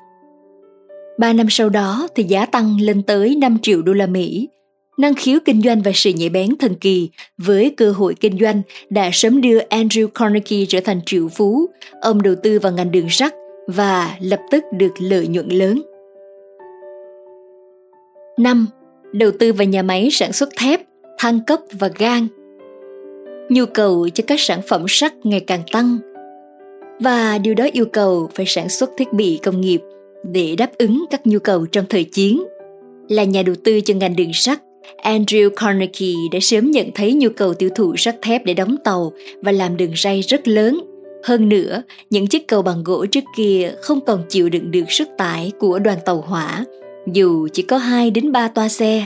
Ba 1.19 1.33
năm 1.33 1.47
sau 1.49 1.69
đó 1.69 2.07
thì 2.15 2.23
giá 2.23 2.45
tăng 2.45 2.77
lên 2.81 3.03
tới 3.03 3.35
5 3.35 3.57
triệu 3.61 3.81
đô 3.81 3.93
la 3.93 4.05
Mỹ. 4.07 4.47
Năng 4.97 5.15
khiếu 5.15 5.39
kinh 5.45 5.61
doanh 5.61 5.81
và 5.81 5.91
sự 5.95 6.11
nhạy 6.15 6.29
bén 6.29 6.57
thần 6.59 6.75
kỳ 6.75 7.09
với 7.37 7.73
cơ 7.77 7.91
hội 7.91 8.15
kinh 8.19 8.39
doanh 8.39 8.61
đã 8.89 9.09
sớm 9.13 9.41
đưa 9.41 9.59
Andrew 9.59 10.07
Carnegie 10.07 10.65
trở 10.65 10.79
thành 10.79 10.99
triệu 11.05 11.27
phú. 11.27 11.65
Ông 12.01 12.21
đầu 12.21 12.35
tư 12.43 12.59
vào 12.59 12.73
ngành 12.73 12.91
đường 12.91 13.09
sắt 13.09 13.33
và 13.67 14.17
lập 14.21 14.39
tức 14.51 14.63
được 14.73 14.93
lợi 14.99 15.27
nhuận 15.27 15.49
lớn. 15.49 15.81
5. 18.37 18.67
Đầu 19.11 19.31
tư 19.39 19.53
vào 19.53 19.67
nhà 19.67 19.81
máy 19.83 20.09
sản 20.11 20.33
xuất 20.33 20.49
thép, 20.57 20.81
thăng 21.17 21.39
cấp 21.47 21.59
và 21.79 21.89
gan 21.97 22.27
nhu 23.49 23.65
cầu 23.65 24.09
cho 24.09 24.23
các 24.27 24.39
sản 24.39 24.61
phẩm 24.67 24.85
sắt 24.87 25.13
ngày 25.25 25.39
càng 25.39 25.61
tăng 25.71 25.97
và 26.99 27.37
điều 27.37 27.53
đó 27.53 27.67
yêu 27.71 27.85
cầu 27.85 28.29
phải 28.35 28.45
sản 28.45 28.69
xuất 28.69 28.89
thiết 28.97 29.13
bị 29.13 29.39
công 29.43 29.61
nghiệp 29.61 29.81
để 30.23 30.55
đáp 30.57 30.71
ứng 30.77 31.05
các 31.11 31.27
nhu 31.27 31.39
cầu 31.39 31.65
trong 31.65 31.85
thời 31.89 32.03
chiến. 32.03 32.43
Là 33.09 33.23
nhà 33.23 33.43
đầu 33.43 33.55
tư 33.63 33.81
cho 33.81 33.93
ngành 33.93 34.15
đường 34.15 34.33
sắt, 34.33 34.61
Andrew 35.03 35.49
Carnegie 35.49 36.15
đã 36.31 36.39
sớm 36.41 36.71
nhận 36.71 36.89
thấy 36.95 37.13
nhu 37.13 37.29
cầu 37.29 37.53
tiêu 37.53 37.69
thụ 37.75 37.95
sắt 37.97 38.21
thép 38.21 38.45
để 38.45 38.53
đóng 38.53 38.75
tàu 38.83 39.11
và 39.41 39.51
làm 39.51 39.77
đường 39.77 39.93
ray 39.95 40.21
rất 40.21 40.47
lớn. 40.47 40.79
Hơn 41.23 41.49
nữa, 41.49 41.83
những 42.09 42.27
chiếc 42.27 42.47
cầu 42.47 42.61
bằng 42.61 42.83
gỗ 42.83 43.05
trước 43.05 43.23
kia 43.37 43.71
không 43.81 43.99
còn 44.05 44.23
chịu 44.29 44.49
đựng 44.49 44.71
được 44.71 44.91
sức 44.91 45.07
tải 45.17 45.51
của 45.59 45.79
đoàn 45.79 45.97
tàu 46.05 46.21
hỏa, 46.21 46.65
dù 47.13 47.47
chỉ 47.53 47.63
có 47.63 47.77
2 47.77 48.11
đến 48.11 48.31
3 48.31 48.47
toa 48.47 48.69
xe. 48.69 49.05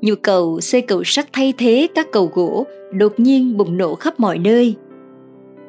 Nhu 0.00 0.14
cầu 0.14 0.60
xây 0.60 0.80
cầu 0.80 1.04
sắt 1.04 1.26
thay 1.32 1.52
thế 1.58 1.88
các 1.94 2.12
cầu 2.12 2.30
gỗ 2.34 2.66
đột 2.92 3.20
nhiên 3.20 3.56
bùng 3.56 3.76
nổ 3.76 3.94
khắp 3.94 4.20
mọi 4.20 4.38
nơi. 4.38 4.74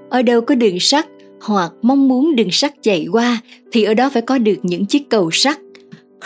Ở 0.09 0.21
đâu 0.21 0.41
có 0.41 0.55
đường 0.55 0.79
sắt 0.79 1.07
hoặc 1.41 1.71
mong 1.81 2.07
muốn 2.07 2.35
đường 2.35 2.51
sắt 2.51 2.73
chạy 2.83 3.07
qua 3.11 3.41
thì 3.71 3.83
ở 3.83 3.93
đó 3.93 4.09
phải 4.13 4.21
có 4.21 4.37
được 4.37 4.57
những 4.63 4.85
chiếc 4.85 5.09
cầu 5.09 5.31
sắt. 5.31 5.59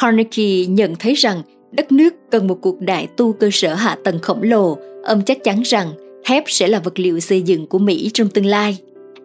Carnegie 0.01 0.65
nhận 0.65 0.95
thấy 0.95 1.13
rằng 1.13 1.41
đất 1.71 1.91
nước 1.91 2.13
cần 2.31 2.47
một 2.47 2.57
cuộc 2.61 2.81
đại 2.81 3.07
tu 3.17 3.33
cơ 3.33 3.49
sở 3.51 3.73
hạ 3.73 3.97
tầng 4.03 4.19
khổng 4.21 4.43
lồ. 4.43 4.77
Ông 5.03 5.21
chắc 5.25 5.43
chắn 5.43 5.61
rằng 5.61 5.87
thép 6.25 6.43
sẽ 6.47 6.67
là 6.67 6.79
vật 6.79 6.99
liệu 6.99 7.19
xây 7.19 7.41
dựng 7.41 7.67
của 7.67 7.79
Mỹ 7.79 8.09
trong 8.13 8.29
tương 8.29 8.45
lai. 8.45 8.77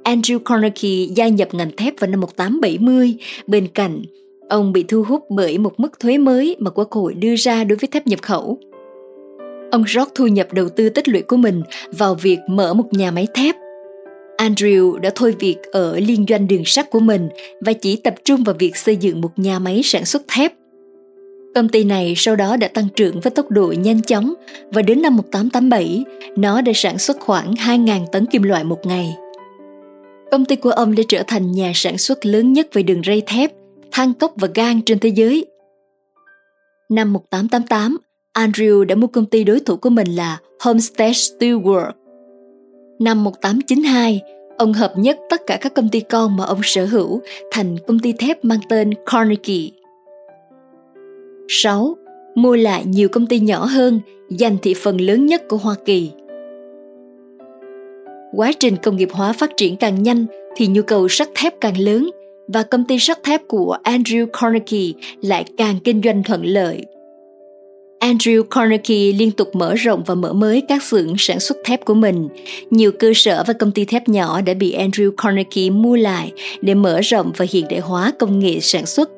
Andrew 0.05 0.39
Carnegie 0.39 1.07
gia 1.15 1.29
nhập 1.29 1.49
ngành 1.53 1.77
thép 1.77 2.01
vào 2.01 2.11
năm 2.11 2.21
1870. 2.21 3.15
Bên 3.47 3.69
cạnh, 3.69 4.03
ông 4.49 4.73
bị 4.73 4.85
thu 4.89 5.03
hút 5.03 5.23
bởi 5.31 5.59
một 5.59 5.81
mức 5.81 6.01
thuế 6.01 6.19
mới 6.19 6.57
mà 6.59 6.71
Quốc 6.71 6.93
hội 6.93 7.15
đưa 7.15 7.35
ra 7.37 7.65
đối 7.65 7.77
với 7.77 7.89
thép 7.89 8.07
nhập 8.07 8.23
khẩu. 8.23 8.59
Ông 9.71 9.85
rót 9.87 10.09
thu 10.15 10.27
nhập 10.27 10.53
đầu 10.53 10.69
tư 10.69 10.89
tích 10.89 11.09
lũy 11.09 11.23
của 11.23 11.37
mình 11.37 11.63
vào 11.93 12.15
việc 12.15 12.39
mở 12.49 12.75
một 12.75 12.93
nhà 12.93 13.11
máy 13.11 13.27
thép. 13.35 13.57
Andrew 14.39 14.97
đã 14.97 15.11
thôi 15.15 15.35
việc 15.39 15.57
ở 15.73 16.01
liên 16.01 16.25
doanh 16.29 16.49
đường 16.49 16.65
sắt 16.65 16.91
của 16.91 17.01
mình 17.01 17.29
và 17.61 17.73
chỉ 17.73 17.97
tập 17.97 18.15
trung 18.25 18.45
vào 18.45 18.57
việc 18.59 18.77
xây 18.77 18.97
dựng 18.97 19.21
một 19.21 19.31
nhà 19.37 19.59
máy 19.59 19.81
sản 19.85 20.05
xuất 20.05 20.23
thép. 20.29 20.53
Công 21.55 21.69
ty 21.69 21.85
này 21.85 22.15
sau 22.17 22.37
đó 22.37 22.57
đã 22.57 22.69
tăng 22.69 22.89
trưởng 22.97 23.21
với 23.21 23.31
tốc 23.31 23.51
độ 23.51 23.75
nhanh 23.79 24.03
chóng 24.03 24.35
và 24.73 24.83
đến 24.83 25.03
năm 25.03 25.17
1887, 25.17 26.05
nó 26.37 26.61
đã 26.61 26.73
sản 26.75 26.99
xuất 26.99 27.21
khoảng 27.21 27.53
2.000 27.53 28.07
tấn 28.13 28.27
kim 28.27 28.43
loại 28.43 28.65
một 28.65 28.87
ngày. 28.87 29.17
Công 30.31 30.45
ty 30.45 30.57
của 30.57 30.71
ông 30.71 30.95
đã 30.95 31.03
trở 31.09 31.23
thành 31.27 31.53
nhà 31.53 31.73
sản 31.75 31.99
xuất 31.99 32.27
lớn 32.27 32.53
nhất 32.53 32.69
về 32.73 32.83
đường 32.83 33.03
ray 33.07 33.23
thép, 33.27 33.53
than 33.93 34.15
cốc 34.15 34.33
và 34.37 34.49
gan 34.55 34.83
trên 34.83 34.99
thế 34.99 35.09
giới. 35.09 35.47
Năm 36.91 37.13
1888, 37.13 37.99
Andrew 38.39 38.85
đã 38.85 38.95
mua 38.95 39.07
công 39.07 39.27
ty 39.27 39.45
đối 39.45 39.61
thủ 39.61 39.77
của 39.77 39.91
mình 39.91 40.09
là 40.09 40.39
Homestead 40.61 41.17
Steelworks. 41.17 41.93
Năm 43.01 43.25
1892, 43.25 44.21
ông 44.59 44.73
hợp 44.73 44.93
nhất 44.97 45.19
tất 45.31 45.41
cả 45.47 45.59
các 45.61 45.75
công 45.75 45.89
ty 45.89 46.01
con 46.01 46.37
mà 46.37 46.45
ông 46.45 46.61
sở 46.63 46.87
hữu 46.87 47.21
thành 47.51 47.77
công 47.87 47.99
ty 47.99 48.13
thép 48.13 48.45
mang 48.45 48.61
tên 48.69 48.91
Carnegie. 49.07 49.84
6. 51.49 51.97
Mua 52.35 52.57
lại 52.57 52.85
nhiều 52.87 53.09
công 53.09 53.27
ty 53.27 53.41
nhỏ 53.41 53.65
hơn, 53.65 54.01
giành 54.29 54.57
thị 54.63 54.75
phần 54.75 55.01
lớn 55.01 55.27
nhất 55.27 55.43
của 55.49 55.57
Hoa 55.57 55.75
Kỳ. 55.85 56.11
Quá 58.33 58.53
trình 58.61 58.77
công 58.83 58.97
nghiệp 58.97 59.09
hóa 59.13 59.33
phát 59.33 59.57
triển 59.57 59.77
càng 59.77 60.03
nhanh 60.03 60.27
thì 60.57 60.67
nhu 60.67 60.83
cầu 60.83 61.09
sắt 61.09 61.29
thép 61.35 61.61
càng 61.61 61.79
lớn 61.79 62.11
và 62.49 62.63
công 62.63 62.85
ty 62.85 62.99
sắt 62.99 63.23
thép 63.23 63.49
của 63.49 63.79
Andrew 63.85 64.27
Carnegie 64.27 64.93
lại 65.23 65.45
càng 65.57 65.77
kinh 65.85 66.01
doanh 66.05 66.23
thuận 66.23 66.45
lợi 66.45 66.85
Andrew 68.05 68.43
Carnegie 68.43 69.13
liên 69.13 69.31
tục 69.31 69.57
mở 69.57 69.75
rộng 69.75 70.03
và 70.07 70.15
mở 70.15 70.33
mới 70.33 70.63
các 70.69 70.83
xưởng 70.83 71.15
sản 71.19 71.41
xuất 71.41 71.57
thép 71.65 71.85
của 71.85 71.95
mình. 71.95 72.29
Nhiều 72.71 72.93
cơ 72.93 73.13
sở 73.15 73.45
và 73.47 73.53
công 73.53 73.71
ty 73.71 73.85
thép 73.85 74.09
nhỏ 74.09 74.41
đã 74.41 74.55
bị 74.55 74.77
Andrew 74.77 75.11
Carnegie 75.17 75.71
mua 75.71 75.97
lại 75.97 76.33
để 76.61 76.75
mở 76.75 77.01
rộng 77.01 77.33
và 77.37 77.47
hiện 77.51 77.67
đại 77.71 77.81
hóa 77.81 78.13
công 78.19 78.39
nghệ 78.39 78.61
sản 78.61 78.87
xuất. 78.87 79.11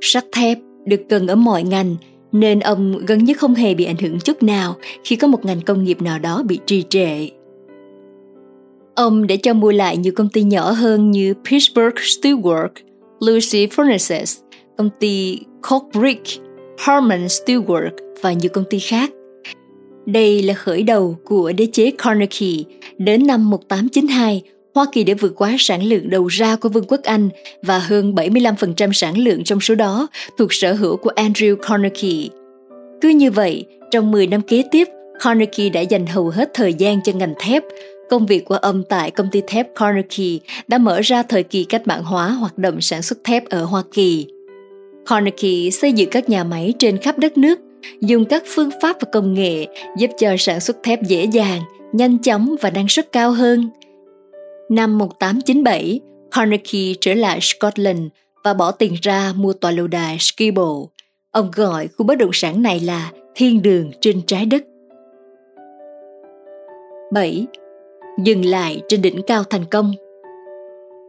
Sắt 0.00 0.24
thép 0.32 0.58
được 0.86 1.00
cần 1.08 1.26
ở 1.26 1.36
mọi 1.36 1.62
ngành, 1.62 1.96
nên 2.32 2.60
ông 2.60 2.98
gần 3.06 3.24
như 3.24 3.34
không 3.34 3.54
hề 3.54 3.74
bị 3.74 3.84
ảnh 3.84 3.96
hưởng 3.96 4.20
chút 4.20 4.42
nào 4.42 4.76
khi 5.04 5.16
có 5.16 5.28
một 5.28 5.44
ngành 5.44 5.60
công 5.60 5.84
nghiệp 5.84 6.02
nào 6.02 6.18
đó 6.18 6.42
bị 6.46 6.58
trì 6.66 6.84
trệ. 6.88 7.28
Ông 8.94 9.26
đã 9.26 9.36
cho 9.42 9.54
mua 9.54 9.72
lại 9.72 9.96
nhiều 9.96 10.12
công 10.16 10.28
ty 10.28 10.42
nhỏ 10.42 10.70
hơn 10.70 11.10
như 11.10 11.34
Pittsburgh 11.50 11.96
Steelworks, 11.96 12.68
Lucy 13.20 13.66
Furnaces, 13.66 14.40
công 14.76 14.90
ty 15.00 15.38
Coke 15.62 16.00
Brick 16.00 16.26
Harman 16.78 17.26
Steelwork 17.26 17.90
và 18.22 18.32
nhiều 18.32 18.50
công 18.52 18.64
ty 18.70 18.78
khác. 18.78 19.10
Đây 20.06 20.42
là 20.42 20.54
khởi 20.54 20.82
đầu 20.82 21.16
của 21.24 21.52
đế 21.52 21.66
chế 21.72 21.90
Carnegie. 21.98 22.64
Đến 22.98 23.26
năm 23.26 23.50
1892, 23.50 24.42
Hoa 24.74 24.86
Kỳ 24.92 25.04
đã 25.04 25.14
vượt 25.20 25.32
quá 25.36 25.56
sản 25.58 25.82
lượng 25.82 26.10
đầu 26.10 26.26
ra 26.26 26.56
của 26.56 26.68
Vương 26.68 26.84
quốc 26.88 27.00
Anh 27.02 27.28
và 27.62 27.78
hơn 27.78 28.14
75% 28.14 28.92
sản 28.92 29.18
lượng 29.18 29.44
trong 29.44 29.60
số 29.60 29.74
đó 29.74 30.06
thuộc 30.38 30.52
sở 30.52 30.72
hữu 30.72 30.96
của 30.96 31.10
Andrew 31.16 31.56
Carnegie. 31.56 32.28
Cứ 33.00 33.08
như 33.08 33.30
vậy, 33.30 33.64
trong 33.90 34.10
10 34.10 34.26
năm 34.26 34.42
kế 34.42 34.62
tiếp, 34.70 34.88
Carnegie 35.20 35.68
đã 35.68 35.80
dành 35.80 36.06
hầu 36.06 36.28
hết 36.28 36.50
thời 36.54 36.74
gian 36.74 37.00
cho 37.02 37.12
ngành 37.12 37.34
thép. 37.38 37.62
Công 38.10 38.26
việc 38.26 38.44
của 38.44 38.56
ông 38.56 38.82
tại 38.88 39.10
công 39.10 39.30
ty 39.30 39.40
thép 39.46 39.68
Carnegie 39.74 40.38
đã 40.68 40.78
mở 40.78 41.00
ra 41.00 41.22
thời 41.22 41.42
kỳ 41.42 41.64
cách 41.64 41.86
mạng 41.86 42.04
hóa 42.04 42.28
hoạt 42.28 42.58
động 42.58 42.80
sản 42.80 43.02
xuất 43.02 43.24
thép 43.24 43.44
ở 43.48 43.64
Hoa 43.64 43.82
Kỳ. 43.92 44.26
Carnegie 45.06 45.70
xây 45.70 45.92
dựng 45.92 46.10
các 46.10 46.28
nhà 46.28 46.44
máy 46.44 46.74
trên 46.78 46.98
khắp 46.98 47.18
đất 47.18 47.38
nước, 47.38 47.60
dùng 48.00 48.24
các 48.24 48.42
phương 48.46 48.70
pháp 48.82 48.96
và 49.00 49.08
công 49.12 49.34
nghệ 49.34 49.66
giúp 49.98 50.10
cho 50.18 50.36
sản 50.38 50.60
xuất 50.60 50.76
thép 50.82 51.02
dễ 51.02 51.24
dàng, 51.24 51.60
nhanh 51.92 52.18
chóng 52.18 52.54
và 52.60 52.70
năng 52.70 52.88
suất 52.88 53.12
cao 53.12 53.32
hơn. 53.32 53.70
Năm 54.68 54.98
1897, 54.98 56.00
Carnegie 56.30 56.94
trở 57.00 57.14
lại 57.14 57.38
Scotland 57.40 58.00
và 58.44 58.54
bỏ 58.54 58.70
tiền 58.70 58.94
ra 59.02 59.32
mua 59.36 59.52
tòa 59.52 59.70
lâu 59.70 59.86
đài 59.86 60.16
Skibo. 60.20 60.68
Ông 61.30 61.50
gọi 61.54 61.88
khu 61.88 62.06
bất 62.06 62.14
động 62.18 62.30
sản 62.32 62.62
này 62.62 62.80
là 62.80 63.10
thiên 63.34 63.62
đường 63.62 63.90
trên 64.00 64.22
trái 64.26 64.46
đất. 64.46 64.64
7. 67.12 67.46
Dừng 68.24 68.44
lại 68.44 68.82
trên 68.88 69.02
đỉnh 69.02 69.22
cao 69.26 69.44
thành 69.44 69.64
công 69.70 69.92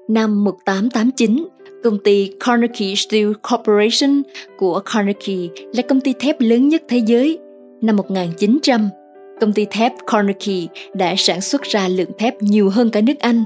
Năm 0.08 0.44
1889, 0.44 1.48
công 1.84 1.98
ty 2.04 2.32
Carnegie 2.40 2.96
Steel 2.96 3.32
Corporation 3.52 4.22
của 4.58 4.82
Carnegie 4.94 5.48
là 5.74 5.82
công 5.90 6.02
ty 6.02 6.14
thép 6.20 6.36
lớn 6.40 6.70
nhất 6.70 6.84
thế 6.88 6.98
giới. 6.98 7.40
Năm 7.82 7.96
1900, 7.96 8.90
công 9.42 9.54
ty 9.54 9.66
thép 9.72 9.94
Carnegie 10.08 10.68
đã 10.94 11.16
sản 11.18 11.42
xuất 11.42 11.62
ra 11.62 11.88
lượng 11.88 12.12
thép 12.18 12.42
nhiều 12.42 12.70
hơn 12.70 12.90
cả 12.90 13.02
nước 13.02 13.20
Anh. 13.20 13.44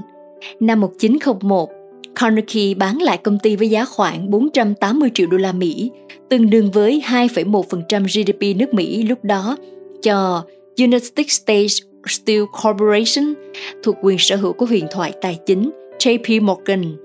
Năm 0.60 0.80
1901, 0.80 1.68
Carnegie 2.14 2.74
bán 2.74 3.02
lại 3.02 3.16
công 3.16 3.38
ty 3.38 3.56
với 3.56 3.70
giá 3.70 3.84
khoảng 3.84 4.30
480 4.30 5.10
triệu 5.14 5.26
đô 5.26 5.36
la 5.36 5.52
Mỹ, 5.52 5.90
tương 6.28 6.50
đương 6.50 6.70
với 6.70 7.02
2,1% 7.06 8.04
GDP 8.04 8.58
nước 8.58 8.74
Mỹ 8.74 9.02
lúc 9.02 9.24
đó, 9.24 9.56
cho 10.02 10.44
United 10.78 11.30
States 11.30 11.78
Steel 12.06 12.42
Corporation 12.62 13.34
thuộc 13.82 13.96
quyền 14.02 14.18
sở 14.18 14.36
hữu 14.36 14.52
của 14.52 14.66
huyền 14.66 14.86
thoại 14.90 15.12
tài 15.20 15.38
chính 15.46 15.70
JP 15.98 16.42
Morgan. 16.42 16.96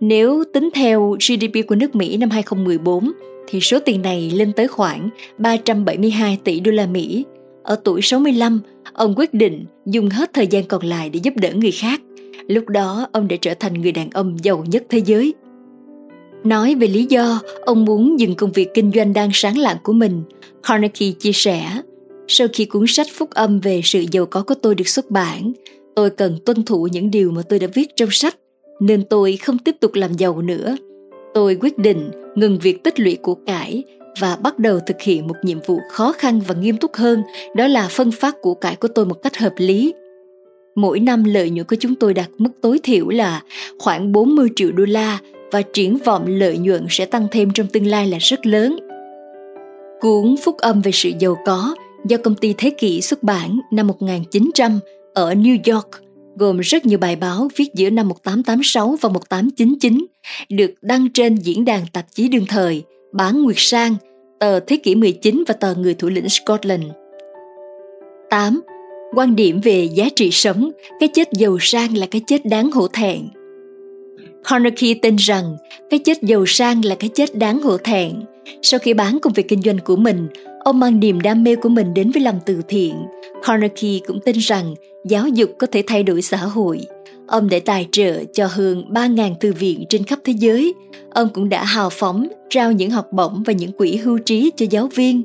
Nếu 0.00 0.44
tính 0.54 0.68
theo 0.74 1.16
GDP 1.28 1.66
của 1.68 1.74
nước 1.74 1.94
Mỹ 1.94 2.16
năm 2.16 2.30
2014 2.30 3.12
thì 3.48 3.60
số 3.60 3.78
tiền 3.80 4.02
này 4.02 4.30
lên 4.34 4.52
tới 4.52 4.68
khoảng 4.68 5.08
372 5.38 6.38
tỷ 6.44 6.60
đô 6.60 6.70
la 6.72 6.86
Mỹ. 6.86 7.24
Ở 7.70 7.76
tuổi 7.84 8.02
65, 8.02 8.60
ông 8.92 9.14
quyết 9.16 9.34
định 9.34 9.64
dùng 9.86 10.08
hết 10.08 10.30
thời 10.34 10.46
gian 10.46 10.64
còn 10.64 10.84
lại 10.84 11.10
để 11.10 11.20
giúp 11.22 11.34
đỡ 11.36 11.50
người 11.54 11.70
khác. 11.70 12.00
Lúc 12.48 12.68
đó 12.68 13.08
ông 13.12 13.28
đã 13.28 13.36
trở 13.40 13.54
thành 13.54 13.74
người 13.74 13.92
đàn 13.92 14.10
ông 14.10 14.36
giàu 14.42 14.64
nhất 14.68 14.84
thế 14.88 14.98
giới. 14.98 15.34
Nói 16.44 16.74
về 16.74 16.86
lý 16.86 17.06
do 17.08 17.40
ông 17.64 17.84
muốn 17.84 18.20
dừng 18.20 18.34
công 18.34 18.52
việc 18.52 18.68
kinh 18.74 18.92
doanh 18.94 19.12
đang 19.12 19.30
sáng 19.32 19.58
lạng 19.58 19.76
của 19.82 19.92
mình, 19.92 20.22
Carnegie 20.62 21.12
chia 21.18 21.32
sẻ, 21.32 21.82
sau 22.28 22.46
khi 22.52 22.64
cuốn 22.64 22.84
sách 22.88 23.06
phúc 23.12 23.30
âm 23.30 23.60
về 23.60 23.80
sự 23.84 24.04
giàu 24.12 24.26
có 24.26 24.42
của 24.42 24.54
tôi 24.62 24.74
được 24.74 24.88
xuất 24.88 25.10
bản, 25.10 25.52
tôi 25.96 26.10
cần 26.10 26.38
tuân 26.46 26.64
thủ 26.64 26.88
những 26.92 27.10
điều 27.10 27.30
mà 27.30 27.42
tôi 27.48 27.58
đã 27.58 27.66
viết 27.74 27.96
trong 27.96 28.10
sách, 28.12 28.36
nên 28.80 29.04
tôi 29.10 29.36
không 29.36 29.58
tiếp 29.58 29.76
tục 29.80 29.94
làm 29.94 30.12
giàu 30.12 30.42
nữa. 30.42 30.76
Tôi 31.34 31.56
quyết 31.60 31.78
định 31.78 32.10
ngừng 32.34 32.58
việc 32.58 32.84
tích 32.84 33.00
lũy 33.00 33.16
của 33.22 33.34
cải 33.34 33.84
và 34.20 34.36
bắt 34.42 34.58
đầu 34.58 34.80
thực 34.80 35.00
hiện 35.00 35.26
một 35.26 35.36
nhiệm 35.42 35.58
vụ 35.66 35.80
khó 35.90 36.12
khăn 36.12 36.40
và 36.46 36.54
nghiêm 36.54 36.76
túc 36.76 36.94
hơn, 36.94 37.22
đó 37.56 37.66
là 37.66 37.88
phân 37.88 38.10
phát 38.10 38.36
của 38.42 38.54
cải 38.54 38.76
của 38.76 38.88
tôi 38.88 39.06
một 39.06 39.22
cách 39.22 39.36
hợp 39.36 39.52
lý. 39.56 39.94
Mỗi 40.74 41.00
năm 41.00 41.24
lợi 41.24 41.50
nhuận 41.50 41.66
của 41.66 41.76
chúng 41.80 41.94
tôi 41.94 42.14
đạt 42.14 42.28
mức 42.38 42.50
tối 42.62 42.80
thiểu 42.82 43.08
là 43.08 43.42
khoảng 43.78 44.12
40 44.12 44.48
triệu 44.56 44.72
đô 44.72 44.84
la 44.84 45.18
và 45.52 45.62
triển 45.62 45.98
vọng 46.04 46.24
lợi 46.26 46.58
nhuận 46.58 46.86
sẽ 46.90 47.04
tăng 47.04 47.26
thêm 47.30 47.50
trong 47.50 47.66
tương 47.66 47.86
lai 47.86 48.06
là 48.06 48.18
rất 48.20 48.46
lớn. 48.46 48.76
Cuốn 50.00 50.36
Phúc 50.44 50.56
âm 50.56 50.80
về 50.80 50.92
sự 50.92 51.12
giàu 51.18 51.36
có 51.46 51.74
do 52.06 52.16
công 52.16 52.34
ty 52.34 52.54
Thế 52.58 52.70
kỷ 52.70 53.00
xuất 53.00 53.22
bản 53.22 53.60
năm 53.70 53.86
1900 53.86 54.80
ở 55.14 55.34
New 55.34 55.74
York, 55.74 55.88
gồm 56.36 56.58
rất 56.58 56.86
nhiều 56.86 56.98
bài 56.98 57.16
báo 57.16 57.48
viết 57.56 57.74
giữa 57.74 57.90
năm 57.90 58.08
1886 58.08 58.96
và 59.00 59.08
1899, 59.08 60.06
được 60.48 60.74
đăng 60.82 61.12
trên 61.12 61.34
diễn 61.34 61.64
đàn 61.64 61.84
tạp 61.92 62.06
chí 62.14 62.28
đương 62.28 62.46
thời, 62.48 62.82
bán 63.12 63.42
Nguyệt 63.42 63.56
Sang, 63.58 63.96
tờ 64.38 64.60
Thế 64.60 64.76
kỷ 64.76 64.94
19 64.94 65.44
và 65.48 65.54
tờ 65.54 65.74
Người 65.74 65.94
thủ 65.94 66.08
lĩnh 66.08 66.28
Scotland. 66.28 66.84
8. 68.30 68.60
Quan 69.14 69.36
điểm 69.36 69.60
về 69.60 69.84
giá 69.84 70.08
trị 70.16 70.30
sống, 70.30 70.70
cái 71.00 71.08
chết 71.08 71.28
giàu 71.32 71.56
sang 71.60 71.96
là 71.96 72.06
cái 72.06 72.20
chết 72.26 72.46
đáng 72.46 72.70
hổ 72.70 72.88
thẹn. 72.88 73.28
Carnegie 74.48 74.94
tin 75.02 75.16
rằng 75.16 75.56
cái 75.90 76.00
chết 76.04 76.22
giàu 76.22 76.46
sang 76.46 76.84
là 76.84 76.94
cái 76.94 77.10
chết 77.14 77.34
đáng 77.34 77.62
hổ 77.62 77.76
thẹn. 77.76 78.12
Sau 78.62 78.80
khi 78.80 78.94
bán 78.94 79.18
công 79.22 79.32
việc 79.32 79.48
kinh 79.48 79.62
doanh 79.62 79.78
của 79.78 79.96
mình, 79.96 80.28
Ông 80.64 80.80
mang 80.80 81.00
niềm 81.00 81.20
đam 81.20 81.44
mê 81.44 81.56
của 81.56 81.68
mình 81.68 81.94
đến 81.94 82.10
với 82.10 82.22
lòng 82.22 82.38
từ 82.46 82.62
thiện. 82.68 82.94
Carnegie 83.42 83.98
cũng 84.06 84.20
tin 84.20 84.36
rằng 84.38 84.74
giáo 85.04 85.28
dục 85.28 85.50
có 85.58 85.66
thể 85.66 85.82
thay 85.86 86.02
đổi 86.02 86.22
xã 86.22 86.36
hội. 86.36 86.80
Ông 87.26 87.48
đã 87.48 87.58
tài 87.64 87.88
trợ 87.92 88.24
cho 88.24 88.46
hơn 88.50 88.84
3.000 88.90 89.34
thư 89.40 89.52
viện 89.52 89.84
trên 89.88 90.04
khắp 90.04 90.18
thế 90.24 90.32
giới. 90.32 90.74
Ông 91.10 91.28
cũng 91.34 91.48
đã 91.48 91.64
hào 91.64 91.90
phóng 91.90 92.28
trao 92.48 92.72
những 92.72 92.90
học 92.90 93.06
bổng 93.12 93.42
và 93.46 93.52
những 93.52 93.72
quỹ 93.72 93.96
hưu 93.96 94.18
trí 94.18 94.50
cho 94.56 94.66
giáo 94.70 94.88
viên. 94.94 95.22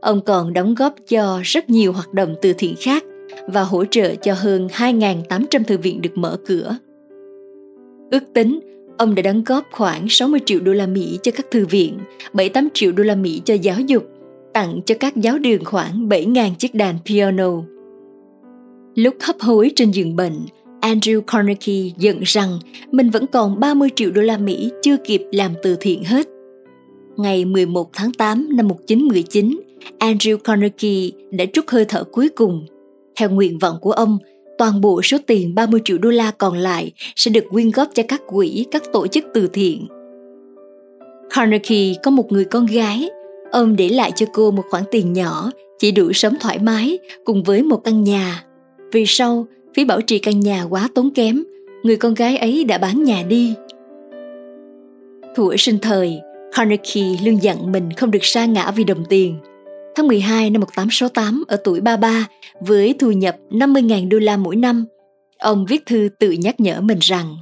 Ông 0.00 0.20
còn 0.20 0.52
đóng 0.52 0.74
góp 0.74 0.94
cho 1.08 1.40
rất 1.44 1.70
nhiều 1.70 1.92
hoạt 1.92 2.12
động 2.12 2.34
từ 2.42 2.52
thiện 2.52 2.74
khác 2.80 3.04
và 3.46 3.62
hỗ 3.62 3.84
trợ 3.84 4.14
cho 4.14 4.34
hơn 4.34 4.66
2.800 4.66 5.64
thư 5.64 5.78
viện 5.78 6.02
được 6.02 6.18
mở 6.18 6.36
cửa. 6.46 6.76
Ước 8.10 8.22
tính, 8.34 8.60
ông 9.00 9.14
đã 9.14 9.22
đóng 9.22 9.44
góp 9.44 9.68
khoảng 9.70 10.08
60 10.08 10.40
triệu 10.46 10.60
đô 10.60 10.72
la 10.72 10.86
Mỹ 10.86 11.18
cho 11.22 11.32
các 11.32 11.46
thư 11.50 11.66
viện, 11.66 11.98
7-8 12.32 12.68
triệu 12.74 12.92
đô 12.92 13.04
la 13.04 13.14
Mỹ 13.14 13.42
cho 13.44 13.54
giáo 13.54 13.80
dục 13.80 14.04
tặng 14.54 14.80
cho 14.86 14.94
các 15.00 15.16
giáo 15.16 15.38
đường 15.38 15.64
khoảng 15.64 16.08
7.000 16.08 16.54
chiếc 16.54 16.74
đàn 16.74 16.98
piano. 17.06 17.50
Lúc 18.94 19.14
hấp 19.20 19.36
hối 19.40 19.72
trên 19.76 19.90
giường 19.90 20.16
bệnh, 20.16 20.46
Andrew 20.80 21.20
Carnegie 21.20 21.90
giận 21.98 22.20
rằng 22.22 22.58
mình 22.92 23.10
vẫn 23.10 23.26
còn 23.26 23.60
30 23.60 23.88
triệu 23.96 24.10
đô 24.10 24.22
la 24.22 24.38
Mỹ 24.38 24.70
chưa 24.82 24.96
kịp 24.96 25.22
làm 25.32 25.52
từ 25.62 25.76
thiện 25.80 26.04
hết. 26.04 26.26
Ngày 27.16 27.44
11 27.44 27.90
tháng 27.92 28.12
8 28.12 28.48
năm 28.56 28.68
1919, 28.68 29.60
Andrew 29.98 30.36
Carnegie 30.36 31.10
đã 31.30 31.44
trút 31.52 31.64
hơi 31.68 31.84
thở 31.84 32.04
cuối 32.04 32.28
cùng. 32.28 32.66
Theo 33.16 33.30
nguyện 33.30 33.58
vọng 33.58 33.76
của 33.80 33.92
ông, 33.92 34.18
toàn 34.60 34.80
bộ 34.80 35.02
số 35.02 35.18
tiền 35.26 35.54
30 35.54 35.80
triệu 35.84 35.98
đô 35.98 36.10
la 36.10 36.30
còn 36.30 36.58
lại 36.58 36.92
sẽ 37.16 37.30
được 37.30 37.44
quyên 37.50 37.70
góp 37.70 37.88
cho 37.94 38.02
các 38.08 38.22
quỹ, 38.26 38.66
các 38.70 38.82
tổ 38.92 39.06
chức 39.06 39.24
từ 39.34 39.48
thiện. 39.52 39.86
Carnegie 41.34 41.94
có 42.02 42.10
một 42.10 42.32
người 42.32 42.44
con 42.44 42.66
gái 42.66 43.10
Ông 43.50 43.76
để 43.76 43.88
lại 43.88 44.12
cho 44.16 44.26
cô 44.32 44.50
một 44.50 44.62
khoản 44.70 44.82
tiền 44.90 45.12
nhỏ, 45.12 45.50
chỉ 45.78 45.92
đủ 45.92 46.12
sống 46.12 46.34
thoải 46.40 46.58
mái 46.58 46.98
cùng 47.24 47.42
với 47.42 47.62
một 47.62 47.84
căn 47.84 48.04
nhà. 48.04 48.44
Vì 48.92 49.04
sau, 49.06 49.46
phí 49.74 49.84
bảo 49.84 50.00
trì 50.00 50.18
căn 50.18 50.40
nhà 50.40 50.62
quá 50.62 50.88
tốn 50.94 51.10
kém, 51.14 51.42
người 51.82 51.96
con 51.96 52.14
gái 52.14 52.36
ấy 52.36 52.64
đã 52.64 52.78
bán 52.78 53.04
nhà 53.04 53.22
đi. 53.28 53.54
Thuở 55.36 55.56
sinh 55.58 55.78
thời, 55.78 56.20
Carnegie 56.52 57.16
luôn 57.24 57.42
dặn 57.42 57.72
mình 57.72 57.92
không 57.96 58.10
được 58.10 58.24
sa 58.24 58.44
ngã 58.44 58.70
vì 58.70 58.84
đồng 58.84 59.04
tiền. 59.08 59.36
Tháng 59.94 60.08
12 60.08 60.50
năm 60.50 60.60
1868 60.60 61.44
ở 61.48 61.56
tuổi 61.64 61.80
33 61.80 62.26
với 62.60 62.94
thu 62.98 63.10
nhập 63.10 63.36
50.000 63.50 64.08
đô 64.08 64.18
la 64.18 64.36
mỗi 64.36 64.56
năm, 64.56 64.84
ông 65.38 65.66
viết 65.66 65.86
thư 65.86 66.08
tự 66.18 66.30
nhắc 66.30 66.60
nhở 66.60 66.80
mình 66.80 66.98
rằng 67.00 67.36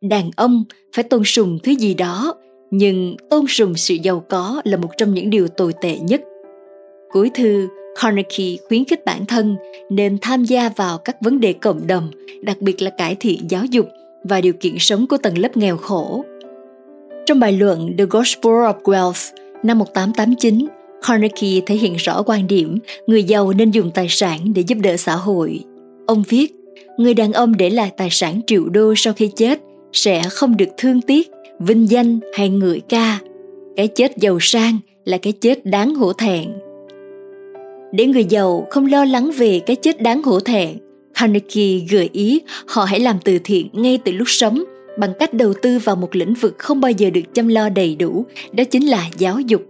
đàn 0.00 0.30
ông 0.36 0.64
phải 0.94 1.04
tôn 1.04 1.22
sùng 1.24 1.58
thứ 1.62 1.72
gì 1.72 1.94
đó 1.94 2.34
nhưng 2.70 3.16
tôn 3.30 3.44
sùng 3.48 3.74
sự 3.74 3.94
giàu 3.94 4.24
có 4.28 4.62
là 4.64 4.76
một 4.76 4.88
trong 4.96 5.14
những 5.14 5.30
điều 5.30 5.48
tồi 5.48 5.72
tệ 5.80 5.98
nhất. 5.98 6.20
Cuối 7.12 7.30
thư, 7.34 7.68
Carnegie 8.02 8.56
khuyến 8.68 8.84
khích 8.84 9.04
bản 9.04 9.26
thân 9.26 9.56
nên 9.90 10.18
tham 10.22 10.44
gia 10.44 10.68
vào 10.68 10.98
các 10.98 11.16
vấn 11.20 11.40
đề 11.40 11.52
cộng 11.52 11.86
đồng, 11.86 12.10
đặc 12.42 12.56
biệt 12.60 12.82
là 12.82 12.90
cải 12.90 13.16
thiện 13.20 13.50
giáo 13.50 13.64
dục 13.64 13.88
và 14.24 14.40
điều 14.40 14.52
kiện 14.52 14.74
sống 14.78 15.06
của 15.06 15.16
tầng 15.16 15.38
lớp 15.38 15.56
nghèo 15.56 15.76
khổ. 15.76 16.24
Trong 17.26 17.40
bài 17.40 17.52
luận 17.52 17.96
The 17.98 18.04
Gospel 18.04 18.52
of 18.52 18.82
Wealth 18.82 19.36
năm 19.62 19.78
1889, 19.78 20.66
Carnegie 21.06 21.60
thể 21.66 21.74
hiện 21.74 21.96
rõ 21.96 22.22
quan 22.22 22.46
điểm 22.46 22.78
người 23.06 23.24
giàu 23.24 23.52
nên 23.52 23.70
dùng 23.70 23.90
tài 23.94 24.06
sản 24.08 24.52
để 24.54 24.62
giúp 24.66 24.78
đỡ 24.82 24.96
xã 24.96 25.14
hội. 25.14 25.60
Ông 26.06 26.22
viết, 26.28 26.54
người 26.98 27.14
đàn 27.14 27.32
ông 27.32 27.56
để 27.56 27.70
lại 27.70 27.92
tài 27.96 28.08
sản 28.10 28.40
triệu 28.46 28.68
đô 28.68 28.94
sau 28.96 29.12
khi 29.12 29.30
chết 29.36 29.60
sẽ 29.92 30.22
không 30.30 30.56
được 30.56 30.68
thương 30.76 31.00
tiếc 31.00 31.30
vinh 31.58 31.90
danh 31.90 32.20
hay 32.34 32.48
ngợi 32.48 32.80
ca 32.88 33.18
cái 33.76 33.88
chết 33.88 34.16
giàu 34.16 34.38
sang 34.40 34.78
là 35.04 35.18
cái 35.18 35.32
chết 35.32 35.66
đáng 35.66 35.94
hổ 35.94 36.12
thẹn 36.12 36.48
để 37.92 38.06
người 38.06 38.24
giàu 38.24 38.66
không 38.70 38.86
lo 38.86 39.04
lắng 39.04 39.30
về 39.36 39.60
cái 39.66 39.76
chết 39.76 40.02
đáng 40.02 40.22
hổ 40.22 40.40
thẹn 40.40 40.68
Carnegie 41.14 41.78
gợi 41.90 42.10
ý 42.12 42.40
họ 42.66 42.84
hãy 42.84 43.00
làm 43.00 43.16
từ 43.24 43.38
thiện 43.44 43.68
ngay 43.72 43.98
từ 44.04 44.12
lúc 44.12 44.28
sống 44.28 44.64
bằng 44.98 45.12
cách 45.18 45.34
đầu 45.34 45.54
tư 45.62 45.78
vào 45.78 45.96
một 45.96 46.16
lĩnh 46.16 46.34
vực 46.34 46.54
không 46.58 46.80
bao 46.80 46.90
giờ 46.90 47.10
được 47.10 47.34
chăm 47.34 47.48
lo 47.48 47.68
đầy 47.68 47.96
đủ, 47.96 48.26
đó 48.52 48.64
chính 48.64 48.86
là 48.86 49.10
giáo 49.18 49.40
dục. 49.40 49.62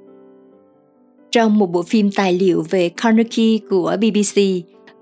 Trong 1.32 1.58
một 1.58 1.72
bộ 1.72 1.82
phim 1.82 2.10
tài 2.10 2.32
liệu 2.32 2.64
về 2.70 2.88
Carnegie 2.88 3.58
của 3.70 3.96
BBC, 3.96 4.40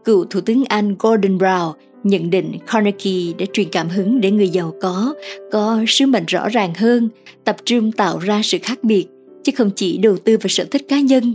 cựu 0.04 0.24
Thủ 0.24 0.40
tướng 0.40 0.64
Anh 0.68 0.94
Gordon 0.98 1.38
Brown 1.38 1.72
nhận 2.04 2.30
định 2.30 2.52
Carnegie 2.66 3.32
đã 3.38 3.46
truyền 3.52 3.68
cảm 3.72 3.88
hứng 3.88 4.20
để 4.20 4.30
người 4.30 4.48
giàu 4.48 4.74
có 4.80 5.14
có 5.52 5.84
sứ 5.86 6.06
mệnh 6.06 6.24
rõ 6.26 6.48
ràng 6.48 6.74
hơn, 6.74 7.08
tập 7.44 7.56
trung 7.64 7.92
tạo 7.92 8.18
ra 8.18 8.40
sự 8.44 8.58
khác 8.62 8.84
biệt, 8.84 9.06
chứ 9.44 9.52
không 9.56 9.70
chỉ 9.76 9.98
đầu 9.98 10.16
tư 10.16 10.36
vào 10.36 10.48
sở 10.48 10.64
thích 10.64 10.82
cá 10.88 11.00
nhân. 11.00 11.34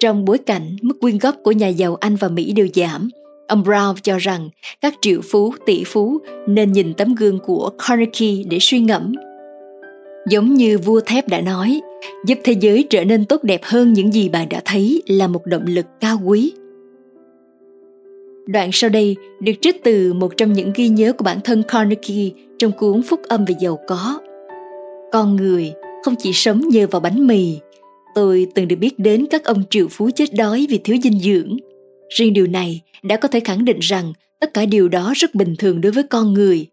Trong 0.00 0.24
bối 0.24 0.38
cảnh 0.38 0.76
mức 0.82 1.00
quyên 1.00 1.18
góp 1.18 1.34
của 1.42 1.52
nhà 1.52 1.68
giàu 1.68 1.94
Anh 1.94 2.16
và 2.16 2.28
Mỹ 2.28 2.52
đều 2.52 2.68
giảm, 2.74 3.08
ông 3.48 3.62
Brown 3.62 3.94
cho 4.02 4.18
rằng 4.18 4.48
các 4.80 4.94
triệu 5.00 5.20
phú, 5.30 5.54
tỷ 5.66 5.84
phú 5.84 6.18
nên 6.48 6.72
nhìn 6.72 6.94
tấm 6.94 7.14
gương 7.14 7.38
của 7.38 7.70
Carnegie 7.88 8.42
để 8.50 8.58
suy 8.60 8.80
ngẫm. 8.80 9.12
Giống 10.28 10.54
như 10.54 10.78
vua 10.78 11.00
thép 11.00 11.28
đã 11.28 11.40
nói, 11.40 11.80
giúp 12.26 12.38
thế 12.44 12.52
giới 12.52 12.86
trở 12.90 13.04
nên 13.04 13.24
tốt 13.24 13.44
đẹp 13.44 13.60
hơn 13.64 13.92
những 13.92 14.12
gì 14.12 14.28
bạn 14.28 14.48
đã 14.48 14.60
thấy 14.64 15.02
là 15.06 15.28
một 15.28 15.46
động 15.46 15.64
lực 15.66 15.86
cao 16.00 16.20
quý. 16.24 16.52
Đoạn 18.46 18.70
sau 18.72 18.90
đây 18.90 19.16
được 19.40 19.52
trích 19.60 19.84
từ 19.84 20.12
một 20.12 20.36
trong 20.36 20.52
những 20.52 20.72
ghi 20.74 20.88
nhớ 20.88 21.12
của 21.12 21.24
bản 21.24 21.38
thân 21.44 21.62
Carnegie 21.62 22.30
trong 22.58 22.72
cuốn 22.72 23.02
Phúc 23.02 23.20
âm 23.28 23.44
về 23.44 23.54
giàu 23.60 23.78
có. 23.86 24.20
Con 25.12 25.36
người 25.36 25.72
không 26.04 26.14
chỉ 26.18 26.32
sống 26.32 26.68
nhờ 26.68 26.86
vào 26.90 27.00
bánh 27.00 27.26
mì, 27.26 27.58
tôi 28.14 28.46
từng 28.54 28.68
được 28.68 28.76
biết 28.76 28.98
đến 28.98 29.26
các 29.30 29.44
ông 29.44 29.62
triệu 29.70 29.88
phú 29.90 30.10
chết 30.14 30.34
đói 30.34 30.66
vì 30.70 30.78
thiếu 30.78 30.96
dinh 31.02 31.18
dưỡng. 31.18 31.56
Riêng 32.08 32.32
điều 32.32 32.46
này 32.46 32.80
đã 33.02 33.16
có 33.16 33.28
thể 33.28 33.40
khẳng 33.40 33.64
định 33.64 33.78
rằng 33.80 34.12
tất 34.40 34.54
cả 34.54 34.66
điều 34.66 34.88
đó 34.88 35.12
rất 35.16 35.34
bình 35.34 35.54
thường 35.58 35.80
đối 35.80 35.92
với 35.92 36.02
con 36.02 36.34
người. 36.34 36.66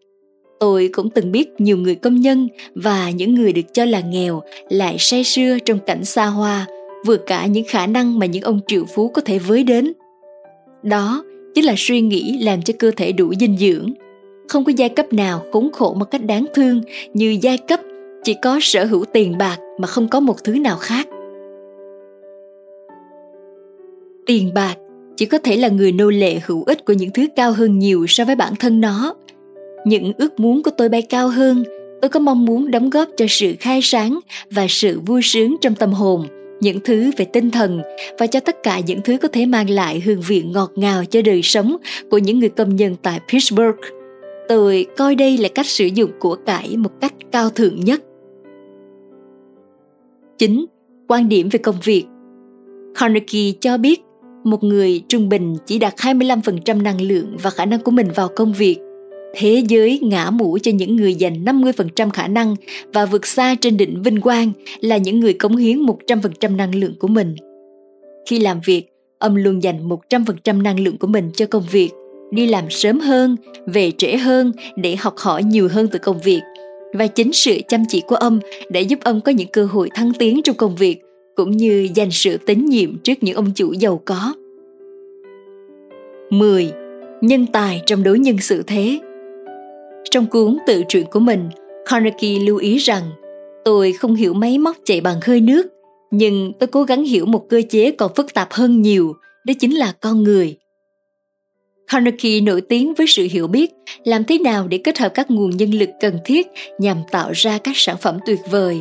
Tôi 0.60 0.90
cũng 0.92 1.10
từng 1.10 1.32
biết 1.32 1.48
nhiều 1.58 1.76
người 1.76 1.94
công 1.94 2.20
nhân 2.20 2.48
và 2.74 3.10
những 3.10 3.34
người 3.34 3.52
được 3.52 3.74
cho 3.74 3.84
là 3.84 4.00
nghèo 4.00 4.42
lại 4.68 4.96
say 4.98 5.24
sưa 5.24 5.58
trong 5.58 5.78
cảnh 5.86 6.04
xa 6.04 6.26
hoa, 6.26 6.66
vượt 7.06 7.22
cả 7.26 7.46
những 7.46 7.64
khả 7.68 7.86
năng 7.86 8.18
mà 8.18 8.26
những 8.26 8.42
ông 8.42 8.60
triệu 8.66 8.84
phú 8.94 9.08
có 9.08 9.22
thể 9.22 9.38
với 9.38 9.64
đến. 9.64 9.92
Đó 10.82 11.24
chính 11.54 11.64
là 11.64 11.74
suy 11.76 12.00
nghĩ 12.00 12.38
làm 12.42 12.62
cho 12.62 12.74
cơ 12.78 12.90
thể 12.96 13.12
đủ 13.12 13.34
dinh 13.40 13.56
dưỡng. 13.56 13.92
Không 14.48 14.64
có 14.64 14.72
giai 14.76 14.88
cấp 14.88 15.12
nào 15.12 15.42
khốn 15.52 15.72
khổ 15.72 15.94
một 15.94 16.04
cách 16.04 16.24
đáng 16.24 16.46
thương 16.54 16.80
như 17.14 17.38
giai 17.42 17.58
cấp 17.58 17.80
chỉ 18.24 18.34
có 18.42 18.58
sở 18.62 18.84
hữu 18.84 19.04
tiền 19.04 19.38
bạc 19.38 19.58
mà 19.78 19.86
không 19.86 20.08
có 20.08 20.20
một 20.20 20.44
thứ 20.44 20.52
nào 20.52 20.76
khác. 20.76 21.08
Tiền 24.26 24.54
bạc 24.54 24.74
chỉ 25.16 25.26
có 25.26 25.38
thể 25.38 25.56
là 25.56 25.68
người 25.68 25.92
nô 25.92 26.10
lệ 26.10 26.40
hữu 26.46 26.64
ích 26.64 26.84
của 26.84 26.92
những 26.92 27.10
thứ 27.10 27.26
cao 27.36 27.52
hơn 27.52 27.78
nhiều 27.78 28.06
so 28.08 28.24
với 28.24 28.36
bản 28.36 28.52
thân 28.56 28.80
nó. 28.80 29.14
Những 29.84 30.12
ước 30.18 30.40
muốn 30.40 30.62
của 30.62 30.70
tôi 30.78 30.88
bay 30.88 31.02
cao 31.02 31.28
hơn, 31.28 31.64
tôi 32.02 32.08
có 32.08 32.20
mong 32.20 32.44
muốn 32.44 32.70
đóng 32.70 32.90
góp 32.90 33.08
cho 33.16 33.26
sự 33.28 33.54
khai 33.60 33.80
sáng 33.82 34.18
và 34.50 34.66
sự 34.68 35.00
vui 35.00 35.20
sướng 35.22 35.56
trong 35.60 35.74
tâm 35.74 35.92
hồn 35.92 36.26
những 36.60 36.80
thứ 36.84 37.10
về 37.16 37.24
tinh 37.24 37.50
thần 37.50 37.82
và 38.18 38.26
cho 38.26 38.40
tất 38.40 38.62
cả 38.62 38.80
những 38.86 39.00
thứ 39.04 39.16
có 39.22 39.28
thể 39.28 39.46
mang 39.46 39.70
lại 39.70 40.00
hương 40.00 40.20
vị 40.20 40.42
ngọt 40.42 40.72
ngào 40.76 41.04
cho 41.04 41.22
đời 41.22 41.42
sống 41.42 41.76
của 42.10 42.18
những 42.18 42.38
người 42.38 42.48
công 42.48 42.76
nhân 42.76 42.96
tại 43.02 43.20
Pittsburgh. 43.32 43.78
Tôi 44.48 44.86
coi 44.96 45.14
đây 45.14 45.38
là 45.38 45.48
cách 45.54 45.66
sử 45.66 45.86
dụng 45.86 46.10
của 46.18 46.36
cải 46.46 46.76
một 46.76 46.90
cách 47.00 47.14
cao 47.32 47.50
thượng 47.50 47.80
nhất. 47.80 48.02
9. 50.38 50.64
Quan 51.08 51.28
điểm 51.28 51.48
về 51.48 51.58
công 51.58 51.76
việc 51.84 52.04
Carnegie 52.94 53.52
cho 53.60 53.78
biết 53.78 54.00
một 54.44 54.64
người 54.64 55.02
trung 55.08 55.28
bình 55.28 55.56
chỉ 55.66 55.78
đặt 55.78 55.94
25% 55.96 56.82
năng 56.82 57.00
lượng 57.00 57.36
và 57.42 57.50
khả 57.50 57.64
năng 57.64 57.80
của 57.80 57.90
mình 57.90 58.08
vào 58.14 58.28
công 58.36 58.52
việc 58.52 58.78
thế 59.34 59.62
giới 59.68 59.98
ngã 60.02 60.30
mũ 60.30 60.58
cho 60.62 60.70
những 60.70 60.96
người 60.96 61.14
dành 61.14 61.44
50% 61.44 62.10
khả 62.10 62.28
năng 62.28 62.54
và 62.92 63.06
vượt 63.06 63.26
xa 63.26 63.54
trên 63.60 63.76
đỉnh 63.76 64.02
vinh 64.02 64.20
quang 64.20 64.52
là 64.80 64.96
những 64.96 65.20
người 65.20 65.32
cống 65.32 65.56
hiến 65.56 65.78
100% 65.78 66.56
năng 66.56 66.74
lượng 66.74 66.94
của 66.98 67.08
mình. 67.08 67.34
Khi 68.26 68.38
làm 68.38 68.60
việc, 68.64 68.82
ông 69.18 69.36
luôn 69.36 69.62
dành 69.62 69.88
100% 69.88 70.62
năng 70.62 70.80
lượng 70.80 70.98
của 70.98 71.06
mình 71.06 71.30
cho 71.34 71.46
công 71.46 71.64
việc, 71.70 71.90
đi 72.30 72.46
làm 72.46 72.64
sớm 72.70 73.00
hơn, 73.00 73.36
về 73.66 73.90
trễ 73.90 74.16
hơn 74.16 74.52
để 74.76 74.96
học 74.96 75.14
hỏi 75.16 75.42
nhiều 75.42 75.68
hơn 75.68 75.88
từ 75.92 75.98
công 75.98 76.20
việc. 76.20 76.40
Và 76.92 77.06
chính 77.06 77.32
sự 77.32 77.58
chăm 77.68 77.82
chỉ 77.88 78.02
của 78.06 78.16
ông 78.16 78.38
đã 78.70 78.80
giúp 78.80 78.98
ông 79.02 79.20
có 79.20 79.32
những 79.32 79.48
cơ 79.52 79.64
hội 79.64 79.88
thăng 79.94 80.12
tiến 80.18 80.40
trong 80.44 80.56
công 80.56 80.76
việc, 80.76 80.98
cũng 81.34 81.50
như 81.50 81.88
dành 81.94 82.10
sự 82.10 82.36
tín 82.46 82.66
nhiệm 82.66 82.98
trước 82.98 83.14
những 83.20 83.36
ông 83.36 83.50
chủ 83.54 83.72
giàu 83.72 84.00
có. 84.04 84.34
10. 86.30 86.72
Nhân 87.20 87.46
tài 87.52 87.82
trong 87.86 88.02
đối 88.02 88.18
nhân 88.18 88.38
sự 88.38 88.62
thế 88.66 88.98
trong 90.10 90.26
cuốn 90.26 90.58
tự 90.66 90.82
truyện 90.88 91.04
của 91.10 91.20
mình, 91.20 91.48
Carnegie 91.86 92.38
lưu 92.38 92.56
ý 92.56 92.78
rằng 92.78 93.02
tôi 93.64 93.92
không 93.92 94.14
hiểu 94.14 94.34
máy 94.34 94.58
móc 94.58 94.76
chạy 94.84 95.00
bằng 95.00 95.20
hơi 95.22 95.40
nước, 95.40 95.66
nhưng 96.10 96.52
tôi 96.58 96.66
cố 96.66 96.82
gắng 96.82 97.04
hiểu 97.04 97.26
một 97.26 97.48
cơ 97.48 97.62
chế 97.70 97.90
còn 97.90 98.14
phức 98.16 98.34
tạp 98.34 98.52
hơn 98.52 98.82
nhiều, 98.82 99.14
đó 99.46 99.54
chính 99.60 99.74
là 99.74 99.92
con 100.00 100.22
người. 100.22 100.56
Carnegie 101.88 102.40
nổi 102.40 102.60
tiếng 102.60 102.94
với 102.94 103.06
sự 103.06 103.28
hiểu 103.30 103.46
biết 103.46 103.70
làm 104.04 104.24
thế 104.24 104.38
nào 104.38 104.68
để 104.68 104.78
kết 104.78 104.98
hợp 104.98 105.14
các 105.14 105.30
nguồn 105.30 105.50
nhân 105.50 105.70
lực 105.70 105.90
cần 106.00 106.18
thiết 106.24 106.46
nhằm 106.78 106.96
tạo 107.10 107.30
ra 107.34 107.58
các 107.58 107.76
sản 107.76 107.96
phẩm 108.00 108.18
tuyệt 108.26 108.40
vời. 108.50 108.80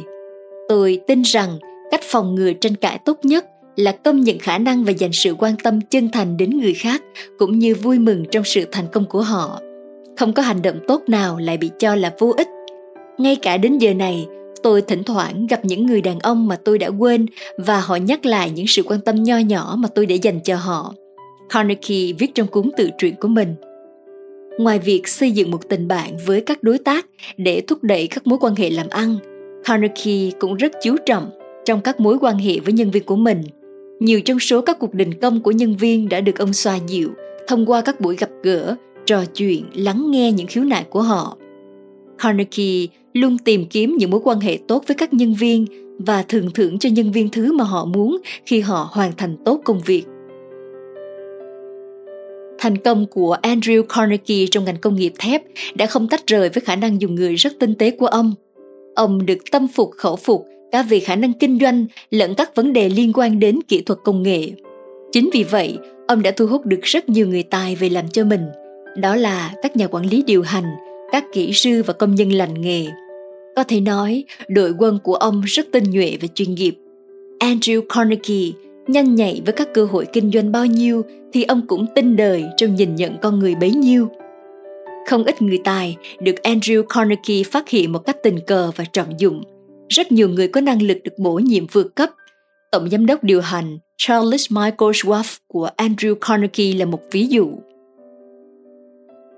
Tôi 0.70 1.00
tin 1.08 1.22
rằng 1.22 1.60
cách 1.92 2.02
phòng 2.04 2.36
ngừa 2.36 2.54
tranh 2.54 2.76
cãi 2.76 3.00
tốt 3.06 3.20
nhất 3.24 3.46
là 3.76 3.92
công 3.92 4.22
nhận 4.22 4.40
khả 4.40 4.58
năng 4.58 4.84
và 4.84 4.92
dành 4.92 5.14
sự 5.14 5.36
quan 5.40 5.56
tâm 5.64 5.82
chân 5.82 6.10
thành 6.12 6.38
đến 6.38 6.60
người 6.60 6.74
khác 6.74 7.04
cũng 7.40 7.60
như 7.60 7.76
vui 7.76 8.00
mừng 8.00 8.26
trong 8.32 8.44
sự 8.44 8.66
thành 8.72 8.86
công 8.92 9.06
của 9.06 9.22
họ 9.22 9.62
không 10.18 10.34
có 10.34 10.42
hành 10.42 10.62
động 10.62 10.80
tốt 10.88 11.02
nào 11.08 11.38
lại 11.38 11.58
bị 11.58 11.72
cho 11.80 11.96
là 11.96 12.14
vô 12.20 12.34
ích. 12.38 12.48
Ngay 13.18 13.36
cả 13.36 13.58
đến 13.58 13.78
giờ 13.78 13.94
này, 13.94 14.28
tôi 14.64 14.82
thỉnh 14.82 15.04
thoảng 15.04 15.48
gặp 15.48 15.66
những 15.66 15.86
người 15.86 16.02
đàn 16.02 16.20
ông 16.20 16.48
mà 16.48 16.56
tôi 16.56 16.78
đã 16.78 16.88
quên 16.88 17.26
và 17.58 17.80
họ 17.80 17.96
nhắc 17.96 18.26
lại 18.26 18.52
những 18.52 18.68
sự 18.68 18.84
quan 18.84 19.00
tâm 19.00 19.24
nho 19.24 19.38
nhỏ 19.38 19.76
mà 19.80 19.90
tôi 19.96 20.06
để 20.06 20.16
dành 20.16 20.40
cho 20.44 20.56
họ. 20.56 20.94
Carnegie 21.50 22.14
viết 22.20 22.36
trong 22.36 22.48
cuốn 22.48 22.70
tự 22.78 22.90
truyện 22.98 23.16
của 23.20 23.28
mình, 23.28 23.56
ngoài 24.58 24.80
việc 24.80 25.08
xây 25.08 25.32
dựng 25.32 25.52
một 25.52 25.70
tình 25.70 25.88
bạn 25.88 26.18
với 26.26 26.42
các 26.42 26.64
đối 26.64 26.78
tác 26.78 27.06
để 27.38 27.62
thúc 27.68 27.84
đẩy 27.84 28.08
các 28.08 28.28
mối 28.28 28.38
quan 28.42 28.56
hệ 28.56 28.70
làm 28.70 28.90
ăn, 28.90 29.16
carnegie 29.66 30.32
cũng 30.40 30.56
rất 30.56 30.72
chú 30.84 30.96
trọng 31.06 31.30
trong 31.66 31.82
các 31.82 32.00
mối 32.00 32.18
quan 32.22 32.38
hệ 32.38 32.60
với 32.60 32.74
nhân 32.74 32.92
viên 32.92 33.04
của 33.04 33.16
mình. 33.16 33.42
Nhiều 34.00 34.22
trong 34.22 34.40
số 34.40 34.62
các 34.62 34.80
cuộc 34.80 34.94
đình 34.94 35.14
công 35.14 35.42
của 35.42 35.52
nhân 35.52 35.78
viên 35.78 36.10
đã 36.10 36.22
được 36.22 36.40
ông 36.40 36.54
xoa 36.54 36.80
dịu 36.88 37.10
thông 37.48 37.66
qua 37.66 37.82
các 37.82 38.02
buổi 38.02 38.16
gặp 38.16 38.30
gỡ 38.44 38.76
trò 39.06 39.26
chuyện, 39.26 39.66
lắng 39.74 40.12
nghe 40.12 40.32
những 40.32 40.48
khiếu 40.48 40.64
nại 40.64 40.84
của 40.84 41.02
họ. 41.02 41.38
Carnegie 42.18 42.88
luôn 43.14 43.38
tìm 43.38 43.66
kiếm 43.66 43.96
những 43.98 44.12
mối 44.12 44.22
quan 44.24 44.40
hệ 44.40 44.60
tốt 44.68 44.84
với 44.88 44.96
các 44.96 45.14
nhân 45.14 45.34
viên 45.34 45.66
và 46.00 46.24
thường 46.24 46.50
thưởng 46.54 46.80
cho 46.80 46.90
nhân 46.90 47.12
viên 47.12 47.30
thứ 47.30 47.54
mà 47.54 47.64
họ 47.64 47.86
muốn 47.86 48.18
khi 48.46 48.60
họ 48.60 48.90
hoàn 48.92 49.12
thành 49.18 49.38
tốt 49.46 49.62
công 49.66 49.82
việc. 49.86 50.04
Thành 52.60 52.78
công 52.78 53.06
của 53.06 53.38
Andrew 53.42 53.84
Carnegie 53.84 54.46
trong 54.52 54.66
ngành 54.66 54.78
công 54.78 54.96
nghiệp 54.96 55.14
thép 55.20 55.44
đã 55.76 55.86
không 55.86 56.08
tách 56.08 56.28
rời 56.28 56.50
với 56.50 56.62
khả 56.62 56.76
năng 56.76 57.02
dùng 57.02 57.16
người 57.16 57.36
rất 57.36 57.54
tinh 57.60 57.76
tế 57.76 57.92
của 57.92 58.08
ông. 58.08 58.34
Ông 58.96 59.26
được 59.26 59.38
tâm 59.52 59.68
phục 59.68 59.92
khẩu 59.98 60.16
phục 60.16 60.46
cả 60.72 60.82
về 60.82 61.00
khả 61.00 61.16
năng 61.16 61.34
kinh 61.34 61.60
doanh 61.60 61.86
lẫn 62.10 62.36
các 62.36 62.56
vấn 62.56 62.74
đề 62.74 62.90
liên 62.90 63.12
quan 63.14 63.40
đến 63.40 63.60
kỹ 63.68 63.82
thuật 63.82 64.00
công 64.04 64.24
nghệ. 64.24 64.52
Chính 65.12 65.30
vì 65.34 65.44
vậy, 65.44 65.78
ông 66.08 66.22
đã 66.22 66.32
thu 66.32 66.48
hút 66.48 66.66
được 66.66 66.82
rất 66.82 67.10
nhiều 67.10 67.28
người 67.28 67.44
tài 67.44 67.76
về 67.76 67.90
làm 67.90 68.08
cho 68.08 68.24
mình– 68.24 68.42
đó 68.98 69.16
là 69.16 69.54
các 69.62 69.76
nhà 69.76 69.88
quản 69.88 70.06
lý 70.06 70.24
điều 70.28 70.42
hành, 70.42 70.66
các 71.12 71.26
kỹ 71.34 71.54
sư 71.54 71.84
và 71.84 71.94
công 71.94 72.16
nhân 72.16 72.30
lành 72.30 72.62
nghề. 72.62 72.88
Có 73.56 73.64
thể 73.64 73.80
nói, 73.80 74.24
đội 74.48 74.74
quân 74.80 75.00
của 75.04 75.16
ông 75.16 75.42
rất 75.42 75.68
tinh 75.72 75.84
nhuệ 75.92 76.18
và 76.22 76.28
chuyên 76.36 76.56
nghiệp. 76.56 76.76
Andrew 77.40 77.82
Carnegie 77.90 78.52
nhanh 78.88 79.16
nhạy 79.16 79.42
với 79.46 79.54
các 79.54 79.68
cơ 79.74 79.86
hội 79.86 80.06
kinh 80.14 80.32
doanh 80.32 80.52
bao 80.52 80.66
nhiêu 80.66 81.02
thì 81.34 81.44
ông 81.44 81.68
cũng 81.68 81.86
tin 81.96 82.16
đời 82.16 82.46
trong 82.58 82.76
nhìn 82.76 82.96
nhận 82.96 83.18
con 83.22 83.40
người 83.40 83.56
bấy 83.56 83.72
nhiêu. 83.72 84.08
Không 85.10 85.24
ít 85.24 85.42
người 85.42 85.60
tài 85.64 85.98
được 86.22 86.36
Andrew 86.44 86.84
Carnegie 86.84 87.44
phát 87.52 87.70
hiện 87.70 87.92
một 87.92 88.00
cách 88.00 88.18
tình 88.24 88.40
cờ 88.48 88.72
và 88.76 88.86
trọng 88.94 89.20
dụng. 89.20 89.44
Rất 89.90 90.12
nhiều 90.12 90.30
người 90.30 90.48
có 90.48 90.62
năng 90.62 90.82
lực 90.82 90.98
được 91.04 91.14
bổ 91.18 91.34
nhiệm 91.34 91.68
vượt 91.68 91.96
cấp. 91.96 92.10
Tổng 92.72 92.90
giám 92.90 93.06
đốc 93.06 93.24
điều 93.24 93.42
hành 93.42 93.78
Charles 93.98 94.52
Michael 94.52 94.92
Schwab 94.92 95.38
của 95.48 95.70
Andrew 95.78 96.16
Carnegie 96.16 96.80
là 96.80 96.86
một 96.86 97.02
ví 97.12 97.28
dụ. 97.28 97.52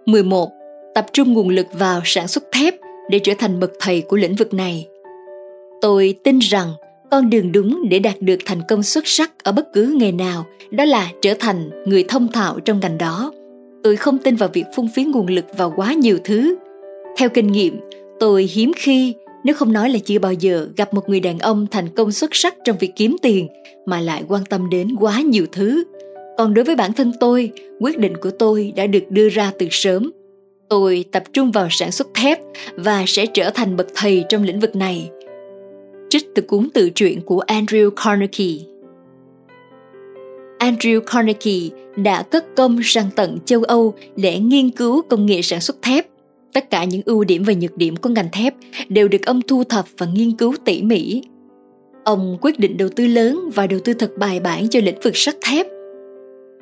11. 0.06 0.52
Tập 0.94 1.06
trung 1.13 1.34
nguồn 1.34 1.50
lực 1.50 1.68
vào 1.74 2.02
sản 2.06 2.28
xuất 2.28 2.44
thép 2.52 2.76
để 3.10 3.20
trở 3.20 3.34
thành 3.39 3.60
bậc 3.60 3.72
thầy 3.80 4.02
của 4.02 4.18
lĩnh 4.18 4.36
vực 4.36 4.54
này. 4.54 4.88
Tôi 5.82 6.15
tin 6.24 6.39
rằng 6.39 6.68
con 7.12 7.30
đường 7.30 7.52
đúng 7.52 7.89
để 7.89 8.00
đạt 8.00 8.22
được 8.22 8.38
thành 8.46 8.62
công 8.68 8.84
xuất 8.84 9.08
sắc 9.08 9.44
ở 9.44 9.52
bất 9.52 9.74
cứ 9.74 9.96
nghề 10.00 10.12
nào 10.12 10.46
đó 10.72 10.86
là 10.86 11.12
trở 11.22 11.34
thành 11.39 11.70
người 11.86 12.06
thông 12.08 12.32
thạo 12.32 12.60
trong 12.60 12.80
ngành 12.80 12.98
đó. 12.98 13.34
Tôi 13.84 13.96
không 13.96 14.18
tin 14.18 14.36
vào 14.36 14.50
việc 14.54 14.65
phung 14.76 14.89
phí 14.96 15.04
nguồn 15.04 15.28
lực 15.28 15.46
vào 15.58 15.74
quá 15.76 15.94
nhiều 15.94 16.18
thứ. 16.24 16.56
Theo 17.18 17.30
kinh 17.30 17.52
nghiệm, 17.52 17.80
tôi 18.20 18.44
hiếm 18.44 18.72
khi 18.76 19.13
nếu 19.44 19.56
không 19.56 19.74
nói 19.74 19.89
là 19.89 20.00
chưa 20.06 20.20
bao 20.20 20.34
giờ 20.34 20.68
gặp 20.78 20.94
một 20.94 21.10
người 21.10 21.20
đàn 21.20 21.39
ông 21.39 21.68
thành 21.72 21.89
công 21.96 22.12
xuất 22.12 22.36
sắc 22.36 22.56
trong 22.63 22.78
việc 22.80 22.91
kiếm 22.96 23.15
tiền 23.22 23.48
mà 23.86 24.02
lại 24.02 24.24
quan 24.28 24.46
tâm 24.46 24.70
đến 24.70 24.96
quá 25.00 25.22
nhiều 25.22 25.46
thứ 25.52 25.84
còn 26.38 26.54
đối 26.54 26.65
với 26.65 26.76
bản 26.76 26.93
thân 26.93 27.12
tôi, 27.19 27.52
quyết 27.80 28.00
định 28.00 28.17
của 28.17 28.32
tôi 28.39 28.74
đã 28.76 28.88
được 28.88 29.04
đưa 29.10 29.30
ra 29.30 29.52
từ 29.60 29.67
sớm 29.71 30.12
tôi 30.69 31.06
tập 31.12 31.24
trung 31.34 31.52
vào 31.52 31.67
sản 31.69 31.91
xuất 31.91 32.08
thép 32.13 32.39
và 32.76 33.04
sẽ 33.08 33.26
trở 33.26 33.50
thành 33.50 33.76
bậc 33.76 33.88
thầy 33.95 34.26
trong 34.30 34.43
lĩnh 34.43 34.60
vực 34.60 34.76
này 34.76 35.10
trích 36.10 36.36
từ 36.36 36.41
cuốn 36.41 36.69
tự 36.74 36.89
truyện 36.89 37.21
của 37.21 37.43
andrew 37.48 37.89
carnegie 37.89 38.65
Andrew 40.60 41.02
Carnegie 41.02 41.69
đã 41.95 42.24
cất 42.24 42.56
công 42.56 42.80
sang 42.84 43.10
tận 43.15 43.38
châu 43.45 43.63
Âu 43.63 43.93
để 44.15 44.39
nghiên 44.39 44.69
cứu 44.69 45.02
công 45.02 45.26
nghệ 45.26 45.41
sản 45.41 45.62
xuất 45.62 45.82
thép. 45.82 46.08
Tất 46.54 46.69
cả 46.69 46.84
những 46.84 47.02
ưu 47.06 47.24
điểm 47.24 47.43
và 47.43 47.54
nhược 47.54 47.78
điểm 47.78 47.95
của 47.95 48.10
ngành 48.10 48.28
thép 48.32 48.54
đều 48.89 49.08
được 49.08 49.26
ông 49.26 49.41
thu 49.41 49.63
thập 49.63 49.86
và 49.98 50.06
nghiên 50.06 50.32
cứu 50.32 50.56
tỉ 50.65 50.82
mỉ. 50.82 51.21
Ông 52.04 52.38
quyết 52.41 52.60
định 52.60 52.78
đầu 52.78 52.89
tư 52.95 53.08
lớn 53.08 53.50
và 53.56 53.67
đầu 53.67 53.80
tư 53.80 53.93
thật 53.93 54.12
bài 54.17 54.39
bản 54.39 54.69
cho 54.69 54.80
lĩnh 54.80 55.00
vực 55.04 55.17
sắt 55.17 55.36
thép. 55.41 55.67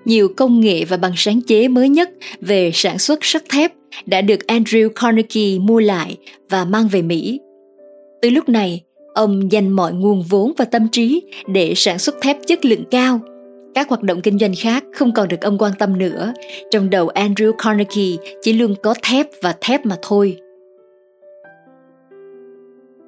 Nhiều 0.06 0.30
công 0.38 0.60
nghệ 0.60 0.86
và 0.86 0.98
bằng 0.98 1.14
sáng 1.16 1.42
chế 1.42 1.68
mới 1.68 1.90
nhất 1.90 2.10
về 2.42 2.72
sản 2.74 3.00
xuất 3.00 3.20
sắt 3.22 3.44
thép 3.50 3.74
đã 4.06 4.22
được 4.22 4.40
Andrew 4.48 4.90
Carnegie 4.90 5.60
mua 5.60 5.80
lại 5.80 6.18
và 6.50 6.66
mang 6.66 6.88
về 6.88 7.02
Mỹ. 7.02 7.40
Từ 8.22 8.30
lúc 8.30 8.50
này, 8.50 8.82
ông 9.14 9.52
dành 9.52 9.70
mọi 9.70 9.94
nguồn 9.94 10.24
vốn 10.30 10.54
và 10.58 10.66
tâm 10.66 10.88
trí 10.92 11.22
để 11.48 11.74
sản 11.76 12.00
xuất 12.00 12.16
thép 12.22 12.38
chất 12.48 12.66
lượng 12.66 12.84
cao– 12.92 13.20
các 13.76 13.90
hoạt 13.90 14.04
động 14.04 14.22
kinh 14.22 14.40
doanh 14.40 14.54
khác 14.58 14.84
không 14.94 15.14
còn 15.14 15.28
được 15.28 15.42
ông 15.42 15.58
quan 15.58 15.74
tâm 15.80 15.98
nữa. 15.98 16.34
Trong 16.72 16.90
đầu 16.90 17.08
Andrew 17.08 17.52
Carnegie 17.58 18.18
chỉ 18.42 18.54
luôn 18.54 18.76
có 18.84 18.96
thép 19.04 19.28
và 19.42 19.56
thép 19.62 19.86
mà 19.86 19.96
thôi. 20.02 20.38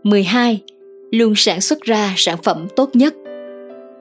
12. 0.04 0.62
Luôn 1.12 1.34
sản 1.36 1.62
xuất 1.62 1.82
ra 1.82 2.14
sản 2.18 2.38
phẩm 2.44 2.68
tốt 2.76 2.90
nhất. 2.94 3.14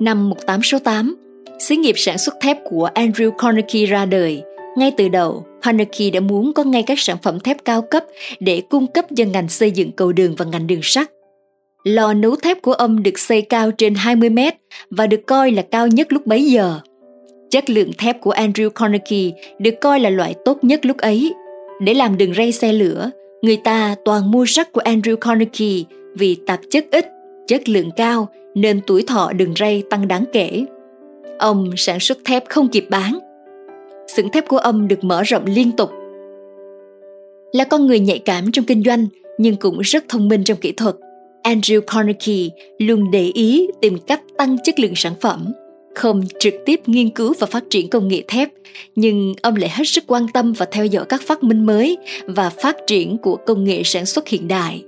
Năm 0.01 0.31
1868, 0.31 1.17
xí 1.59 1.77
nghiệp 1.77 1.95
sản 1.97 2.19
xuất 2.19 2.35
thép 2.41 2.59
của 2.65 2.89
Andrew 2.95 3.31
Carnegie 3.31 3.87
ra 3.87 4.05
đời. 4.05 4.43
Ngay 4.77 4.93
từ 4.97 5.09
đầu, 5.09 5.47
Carnegie 5.63 6.11
đã 6.11 6.21
muốn 6.21 6.53
có 6.53 6.65
ngay 6.65 6.83
các 6.83 7.01
sản 7.01 7.17
phẩm 7.23 7.41
thép 7.41 7.65
cao 7.65 7.83
cấp 7.83 8.05
để 8.41 8.63
cung 8.71 8.87
cấp 8.87 9.05
cho 9.17 9.25
ngành 9.25 9.49
xây 9.49 9.71
dựng 9.71 9.93
cầu 9.93 10.13
đường 10.13 10.35
và 10.39 10.45
ngành 10.45 10.67
đường 10.67 10.83
sắt. 10.83 11.11
Lò 11.85 12.13
nấu 12.15 12.37
thép 12.37 12.63
của 12.63 12.73
ông 12.73 13.03
được 13.03 13.19
xây 13.19 13.43
cao 13.43 13.71
trên 13.71 13.95
20 13.95 14.31
mét 14.31 14.55
và 14.91 15.07
được 15.07 15.27
coi 15.27 15.51
là 15.51 15.63
cao 15.63 15.87
nhất 15.87 16.13
lúc 16.13 16.27
bấy 16.27 16.45
giờ. 16.45 16.81
Chất 17.51 17.71
lượng 17.71 17.91
thép 17.99 18.21
của 18.21 18.33
Andrew 18.33 18.71
Carnegie 18.71 19.31
được 19.59 19.75
coi 19.81 20.01
là 20.01 20.11
loại 20.11 20.35
tốt 20.45 20.59
nhất 20.65 20.87
lúc 20.87 20.97
ấy. 20.97 21.33
Để 21.81 21.95
làm 21.95 22.19
đường 22.19 22.35
ray 22.35 22.53
xe 22.53 22.73
lửa, 22.73 23.11
người 23.43 23.57
ta 23.57 23.95
toàn 24.05 24.31
mua 24.31 24.47
sắt 24.47 24.73
của 24.73 24.81
Andrew 24.81 25.17
Carnegie 25.17 25.83
vì 26.15 26.37
tạp 26.47 26.61
chất 26.71 26.87
ít, 26.91 27.07
chất 27.47 27.69
lượng 27.69 27.91
cao 27.97 28.29
nên 28.55 28.81
tuổi 28.87 29.05
thọ 29.07 29.33
đường 29.33 29.55
ray 29.57 29.83
tăng 29.91 30.09
đáng 30.09 30.25
kể. 30.33 30.65
Ông 31.39 31.71
sản 31.77 32.01
xuất 32.01 32.19
thép 32.25 32.49
không 32.49 32.69
kịp 32.69 32.87
bán. 32.91 33.19
Xưởng 34.17 34.31
thép 34.31 34.49
của 34.49 34.59
ông 34.59 34.89
được 34.89 35.05
mở 35.05 35.23
rộng 35.23 35.45
liên 35.47 35.73
tục. 35.73 35.91
Là 37.53 37.65
con 37.65 37.87
người 37.87 38.01
nhạy 38.01 38.19
cảm 38.19 38.53
trong 38.53 38.65
kinh 38.65 38.83
doanh 38.83 39.07
nhưng 39.39 39.57
cũng 39.57 39.81
rất 39.81 40.05
thông 40.09 40.29
minh 40.29 40.45
trong 40.45 40.59
kỹ 40.59 40.73
thuật– 40.73 40.95
Andrew 41.45 41.81
Carnegie 41.81 42.49
luôn 42.79 43.11
để 43.11 43.31
ý 43.35 43.69
tìm 43.81 43.99
cách 44.07 44.21
tăng 44.39 44.57
chất 44.65 44.81
lượng 44.81 44.95
sản 44.97 45.15
phẩm, 45.21 45.53
không 45.95 46.23
trực 46.41 46.55
tiếp 46.67 46.81
nghiên 46.87 47.11
cứu 47.11 47.35
và 47.39 47.47
phát 47.47 47.65
triển 47.71 47.91
công 47.91 48.09
nghệ 48.09 48.23
thép, 48.29 48.49
nhưng 48.97 49.35
ông 49.43 49.57
lại 49.57 49.71
hết 49.73 49.85
sức 49.89 50.05
quan 50.07 50.27
tâm 50.35 50.53
và 50.53 50.67
theo 50.73 50.87
dõi 50.87 51.05
các 51.09 51.23
phát 51.23 51.43
minh 51.43 51.67
mới 51.67 51.97
và 52.27 52.51
phát 52.51 52.77
triển 52.87 53.19
của 53.19 53.37
công 53.37 53.65
nghệ 53.65 53.83
sản 53.85 54.07
xuất 54.07 54.29
hiện 54.29 54.49
đại. 54.49 54.85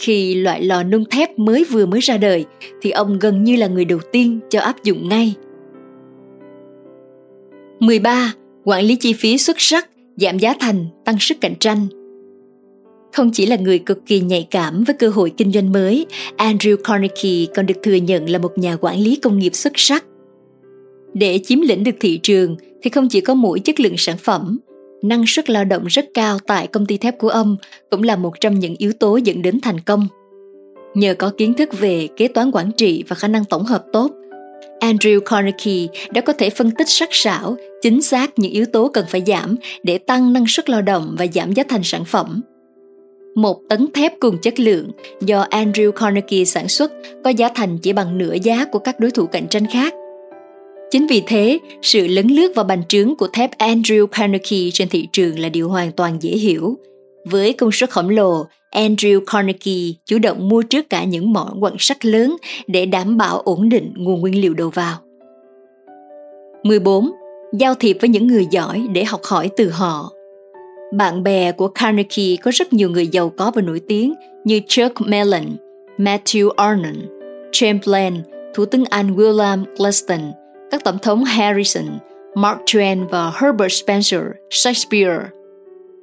Khi 0.00 0.34
loại 0.34 0.62
lò 0.62 0.82
nung 0.82 1.04
thép 1.04 1.38
mới 1.38 1.64
vừa 1.64 1.86
mới 1.86 2.00
ra 2.00 2.16
đời, 2.16 2.44
thì 2.82 2.90
ông 2.90 3.18
gần 3.18 3.44
như 3.44 3.56
là 3.56 3.66
người 3.66 3.84
đầu 3.84 4.00
tiên 4.12 4.40
cho 4.50 4.60
áp 4.60 4.84
dụng 4.84 5.08
ngay. 5.08 5.34
13. 7.82 8.34
Quản 8.64 8.84
lý 8.84 8.96
chi 8.96 9.12
phí 9.12 9.38
xuất 9.38 9.56
sắc, 9.58 9.88
giảm 10.16 10.38
giá 10.38 10.54
thành, 10.60 10.86
tăng 11.04 11.16
sức 11.20 11.40
cạnh 11.40 11.54
tranh– 11.60 11.86
không 13.12 13.30
chỉ 13.30 13.46
là 13.46 13.56
người 13.56 13.78
cực 13.78 14.06
kỳ 14.06 14.20
nhạy 14.20 14.46
cảm 14.50 14.84
với 14.84 14.94
cơ 14.98 15.08
hội 15.08 15.32
kinh 15.36 15.52
doanh 15.52 15.72
mới, 15.72 16.06
Andrew 16.36 16.76
Carnegie 16.76 17.46
còn 17.54 17.66
được 17.66 17.74
thừa 17.82 17.94
nhận 17.94 18.30
là 18.30 18.38
một 18.38 18.58
nhà 18.58 18.76
quản 18.80 19.00
lý 19.00 19.16
công 19.16 19.38
nghiệp 19.38 19.54
xuất 19.54 19.72
sắc. 19.76 20.04
Để 21.14 21.38
chiếm 21.44 21.60
lĩnh 21.60 21.84
được 21.84 21.94
thị 22.00 22.20
trường 22.22 22.56
thì 22.82 22.90
không 22.90 23.08
chỉ 23.08 23.20
có 23.20 23.34
mỗi 23.34 23.60
chất 23.60 23.80
lượng 23.80 23.94
sản 23.96 24.16
phẩm, 24.18 24.58
năng 25.02 25.24
suất 25.26 25.50
lao 25.50 25.64
động 25.64 25.86
rất 25.86 26.04
cao 26.14 26.38
tại 26.46 26.66
công 26.66 26.86
ty 26.86 26.96
thép 26.96 27.18
của 27.18 27.28
ông 27.28 27.56
cũng 27.90 28.02
là 28.02 28.16
một 28.16 28.40
trong 28.40 28.58
những 28.58 28.74
yếu 28.78 28.92
tố 28.92 29.16
dẫn 29.16 29.42
đến 29.42 29.60
thành 29.60 29.80
công. 29.80 30.06
Nhờ 30.94 31.14
có 31.14 31.32
kiến 31.38 31.54
thức 31.54 31.68
về 31.80 32.08
kế 32.16 32.28
toán 32.28 32.50
quản 32.50 32.70
trị 32.76 33.04
và 33.08 33.16
khả 33.16 33.28
năng 33.28 33.44
tổng 33.44 33.64
hợp 33.64 33.84
tốt, 33.92 34.10
Andrew 34.82 35.20
Carnegie 35.20 35.86
đã 36.10 36.20
có 36.20 36.32
thể 36.32 36.50
phân 36.50 36.70
tích 36.70 36.88
sắc 36.88 37.08
sảo, 37.12 37.56
chính 37.82 38.02
xác 38.02 38.38
những 38.38 38.52
yếu 38.52 38.64
tố 38.72 38.88
cần 38.88 39.04
phải 39.08 39.22
giảm 39.26 39.56
để 39.82 39.98
tăng 39.98 40.32
năng 40.32 40.44
suất 40.48 40.70
lao 40.70 40.82
động 40.82 41.14
và 41.18 41.26
giảm 41.34 41.52
giá 41.52 41.62
thành 41.68 41.82
sản 41.84 42.04
phẩm– 42.04 42.40
một 43.34 43.60
tấn 43.68 43.92
thép 43.94 44.12
cùng 44.20 44.38
chất 44.38 44.60
lượng 44.60 44.90
do 45.20 45.46
Andrew 45.50 45.92
Carnegie 45.92 46.44
sản 46.44 46.68
xuất 46.68 46.92
có 47.24 47.30
giá 47.30 47.48
thành 47.54 47.78
chỉ 47.78 47.92
bằng 47.92 48.18
nửa 48.18 48.36
giá 48.42 48.64
của 48.64 48.78
các 48.78 49.00
đối 49.00 49.10
thủ 49.10 49.26
cạnh 49.26 49.48
tranh 49.48 49.66
khác. 49.66 49.94
Chính 50.90 51.06
vì 51.06 51.22
thế, 51.26 51.58
sự 51.82 52.06
lấn 52.06 52.28
lướt 52.28 52.52
và 52.54 52.62
bành 52.62 52.82
trướng 52.88 53.16
của 53.16 53.28
thép 53.32 53.58
Andrew 53.58 54.06
Carnegie 54.06 54.70
trên 54.72 54.88
thị 54.88 55.08
trường 55.12 55.38
là 55.38 55.48
điều 55.48 55.68
hoàn 55.68 55.92
toàn 55.92 56.16
dễ 56.20 56.30
hiểu. 56.30 56.78
Với 57.24 57.52
công 57.52 57.72
suất 57.72 57.90
khổng 57.90 58.08
lồ, 58.08 58.46
Andrew 58.74 59.20
Carnegie 59.26 59.92
chủ 60.06 60.18
động 60.18 60.48
mua 60.48 60.62
trước 60.62 60.90
cả 60.90 61.04
những 61.04 61.32
mỏ 61.32 61.54
quặng 61.60 61.76
sắt 61.78 62.06
lớn 62.06 62.36
để 62.66 62.86
đảm 62.86 63.16
bảo 63.16 63.40
ổn 63.40 63.68
định 63.68 63.92
nguồn 63.96 64.20
nguyên 64.20 64.40
liệu 64.40 64.54
đầu 64.54 64.70
vào. 64.70 64.98
14. 66.62 67.10
Giao 67.52 67.74
thiệp 67.74 67.96
với 68.00 68.08
những 68.08 68.26
người 68.26 68.46
giỏi 68.50 68.86
để 68.92 69.04
học 69.04 69.20
hỏi 69.24 69.50
từ 69.56 69.70
họ 69.70 70.12
bạn 70.92 71.22
bè 71.22 71.52
của 71.52 71.68
Carnegie 71.68 72.36
có 72.42 72.50
rất 72.54 72.72
nhiều 72.72 72.90
người 72.90 73.06
giàu 73.06 73.32
có 73.36 73.50
và 73.54 73.62
nổi 73.62 73.80
tiếng 73.88 74.14
như 74.44 74.60
Chuck 74.66 75.00
Mellon, 75.00 75.44
Matthew 75.98 76.50
Arnold, 76.56 76.98
Chamberlain, 77.52 78.14
Thủ 78.54 78.64
tướng 78.64 78.84
Anh 78.90 79.16
William 79.16 79.64
Gladstone, 79.78 80.32
các 80.70 80.84
tổng 80.84 80.98
thống 80.98 81.24
Harrison, 81.24 81.98
Mark 82.34 82.58
Twain 82.66 83.08
và 83.08 83.32
Herbert 83.40 83.72
Spencer, 83.72 84.20
Shakespeare. 84.50 85.18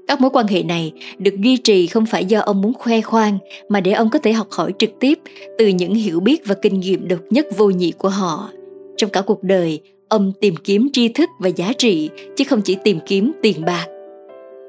Các 0.09 0.21
mối 0.21 0.31
quan 0.33 0.47
hệ 0.47 0.63
này 0.63 0.93
được 1.17 1.41
duy 1.41 1.57
trì 1.57 1.87
không 1.87 2.05
phải 2.05 2.25
do 2.25 2.39
ông 2.39 2.61
muốn 2.61 2.73
khoe 2.73 3.01
khoang 3.01 3.37
mà 3.69 3.81
để 3.81 3.91
ông 3.91 4.09
có 4.09 4.19
thể 4.19 4.33
học 4.33 4.47
hỏi 4.51 4.73
trực 4.79 4.89
tiếp 4.99 5.19
từ 5.57 5.67
những 5.67 5.93
hiểu 5.93 6.19
biết 6.19 6.41
và 6.45 6.55
kinh 6.61 6.79
nghiệm 6.79 7.07
độc 7.07 7.19
nhất 7.29 7.47
vô 7.57 7.69
nhị 7.69 7.91
của 7.97 8.09
họ. 8.09 8.49
Trong 8.97 9.09
cả 9.09 9.21
cuộc 9.21 9.43
đời, 9.43 9.81
ông 10.07 10.33
tìm 10.41 10.55
kiếm 10.55 10.89
tri 10.93 11.07
thức 11.07 11.29
và 11.39 11.49
giá 11.49 11.73
trị 11.77 12.09
chứ 12.37 12.43
không 12.47 12.61
chỉ 12.61 12.77
tìm 12.83 12.99
kiếm 13.05 13.31
tiền 13.41 13.65
bạc. 13.65 13.85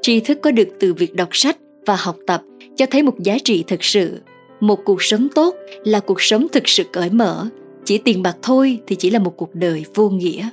Tri 0.02 0.20
thức 0.20 0.38
có 0.42 0.50
được 0.50 0.68
từ 0.80 0.94
việc 0.94 1.14
đọc 1.14 1.28
sách 1.32 1.56
và 1.86 1.96
học 1.96 2.16
tập 2.26 2.42
cho 2.76 2.86
thấy 2.90 3.02
một 3.02 3.18
giá 3.18 3.38
trị 3.44 3.64
thực 3.66 3.84
sự. 3.84 4.20
Một 4.60 4.78
cuộc 4.84 5.02
sống 5.02 5.28
tốt 5.34 5.54
là 5.84 6.00
cuộc 6.00 6.22
sống 6.22 6.46
thực 6.52 6.68
sự 6.68 6.84
cởi 6.92 7.10
mở. 7.10 7.46
Chỉ 7.84 7.98
tiền 7.98 8.22
bạc 8.22 8.36
thôi 8.42 8.78
thì 8.86 8.96
chỉ 8.96 9.10
là 9.10 9.18
một 9.18 9.36
cuộc 9.36 9.54
đời 9.54 9.84
vô 9.94 10.08
nghĩa. 10.08 10.48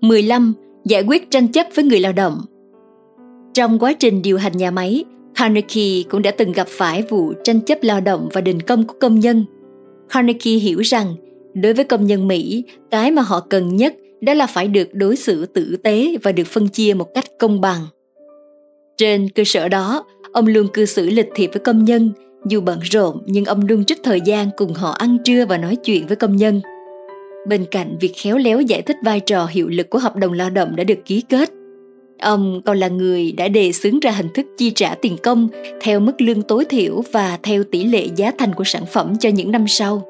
15. 0.00 0.54
Giải 0.84 1.02
quyết 1.02 1.30
tranh 1.30 1.48
chấp 1.48 1.66
với 1.74 1.84
người 1.84 2.00
lao 2.00 2.12
động. 2.12 2.40
Trong 3.54 3.78
quá 3.78 3.92
trình 3.92 4.22
điều 4.22 4.38
hành 4.38 4.56
nhà 4.56 4.70
máy, 4.70 5.04
Carnegie 5.34 6.02
cũng 6.10 6.22
đã 6.22 6.30
từng 6.30 6.52
gặp 6.52 6.68
phải 6.68 7.02
vụ 7.02 7.32
tranh 7.44 7.60
chấp 7.60 7.78
lao 7.82 8.00
động 8.00 8.28
và 8.32 8.40
đình 8.40 8.60
công 8.60 8.86
của 8.86 8.94
công 9.00 9.20
nhân. 9.20 9.44
Carnegie 10.08 10.58
hiểu 10.58 10.80
rằng, 10.80 11.14
đối 11.54 11.74
với 11.74 11.84
công 11.84 12.06
nhân 12.06 12.28
Mỹ, 12.28 12.64
cái 12.90 13.10
mà 13.10 13.22
họ 13.22 13.40
cần 13.40 13.76
nhất 13.76 13.94
đó 14.20 14.34
là 14.34 14.46
phải 14.46 14.68
được 14.68 14.94
đối 14.94 15.16
xử 15.16 15.46
tử 15.46 15.76
tế 15.82 16.16
và 16.22 16.32
được 16.32 16.46
phân 16.46 16.68
chia 16.68 16.94
một 16.94 17.14
cách 17.14 17.24
công 17.38 17.60
bằng. 17.60 17.80
Trên 18.96 19.28
cơ 19.28 19.42
sở 19.46 19.68
đó, 19.68 20.04
ông 20.32 20.46
luôn 20.46 20.68
cư 20.68 20.86
xử 20.86 21.10
lịch 21.10 21.28
thiệp 21.34 21.50
với 21.52 21.60
công 21.60 21.84
nhân, 21.84 22.12
dù 22.46 22.60
bận 22.60 22.78
rộn 22.82 23.22
nhưng 23.26 23.44
ông 23.44 23.66
luôn 23.68 23.84
trích 23.84 24.02
thời 24.02 24.20
gian 24.20 24.50
cùng 24.56 24.74
họ 24.74 24.90
ăn 24.90 25.16
trưa 25.24 25.46
và 25.46 25.58
nói 25.58 25.76
chuyện 25.76 26.06
với 26.06 26.16
công 26.16 26.36
nhân. 26.36 26.60
Bên 27.48 27.64
cạnh 27.70 27.96
việc 28.00 28.12
khéo 28.16 28.38
léo 28.38 28.60
giải 28.60 28.82
thích 28.82 28.96
vai 29.04 29.20
trò 29.20 29.46
hiệu 29.46 29.68
lực 29.68 29.90
của 29.90 29.98
hợp 29.98 30.16
đồng 30.16 30.32
lao 30.32 30.50
động 30.50 30.76
đã 30.76 30.84
được 30.84 30.98
ký 31.04 31.22
kết, 31.28 31.50
ông 32.20 32.62
còn 32.64 32.78
là 32.78 32.88
người 32.88 33.32
đã 33.32 33.48
đề 33.48 33.72
xướng 33.72 34.00
ra 34.00 34.10
hình 34.10 34.28
thức 34.34 34.46
chi 34.58 34.70
trả 34.70 34.94
tiền 34.94 35.16
công 35.22 35.48
theo 35.80 36.00
mức 36.00 36.20
lương 36.20 36.42
tối 36.42 36.64
thiểu 36.64 37.02
và 37.12 37.38
theo 37.42 37.64
tỷ 37.64 37.84
lệ 37.84 38.06
giá 38.16 38.32
thành 38.38 38.54
của 38.54 38.64
sản 38.64 38.86
phẩm 38.86 39.16
cho 39.20 39.28
những 39.28 39.52
năm 39.52 39.64
sau. 39.68 40.02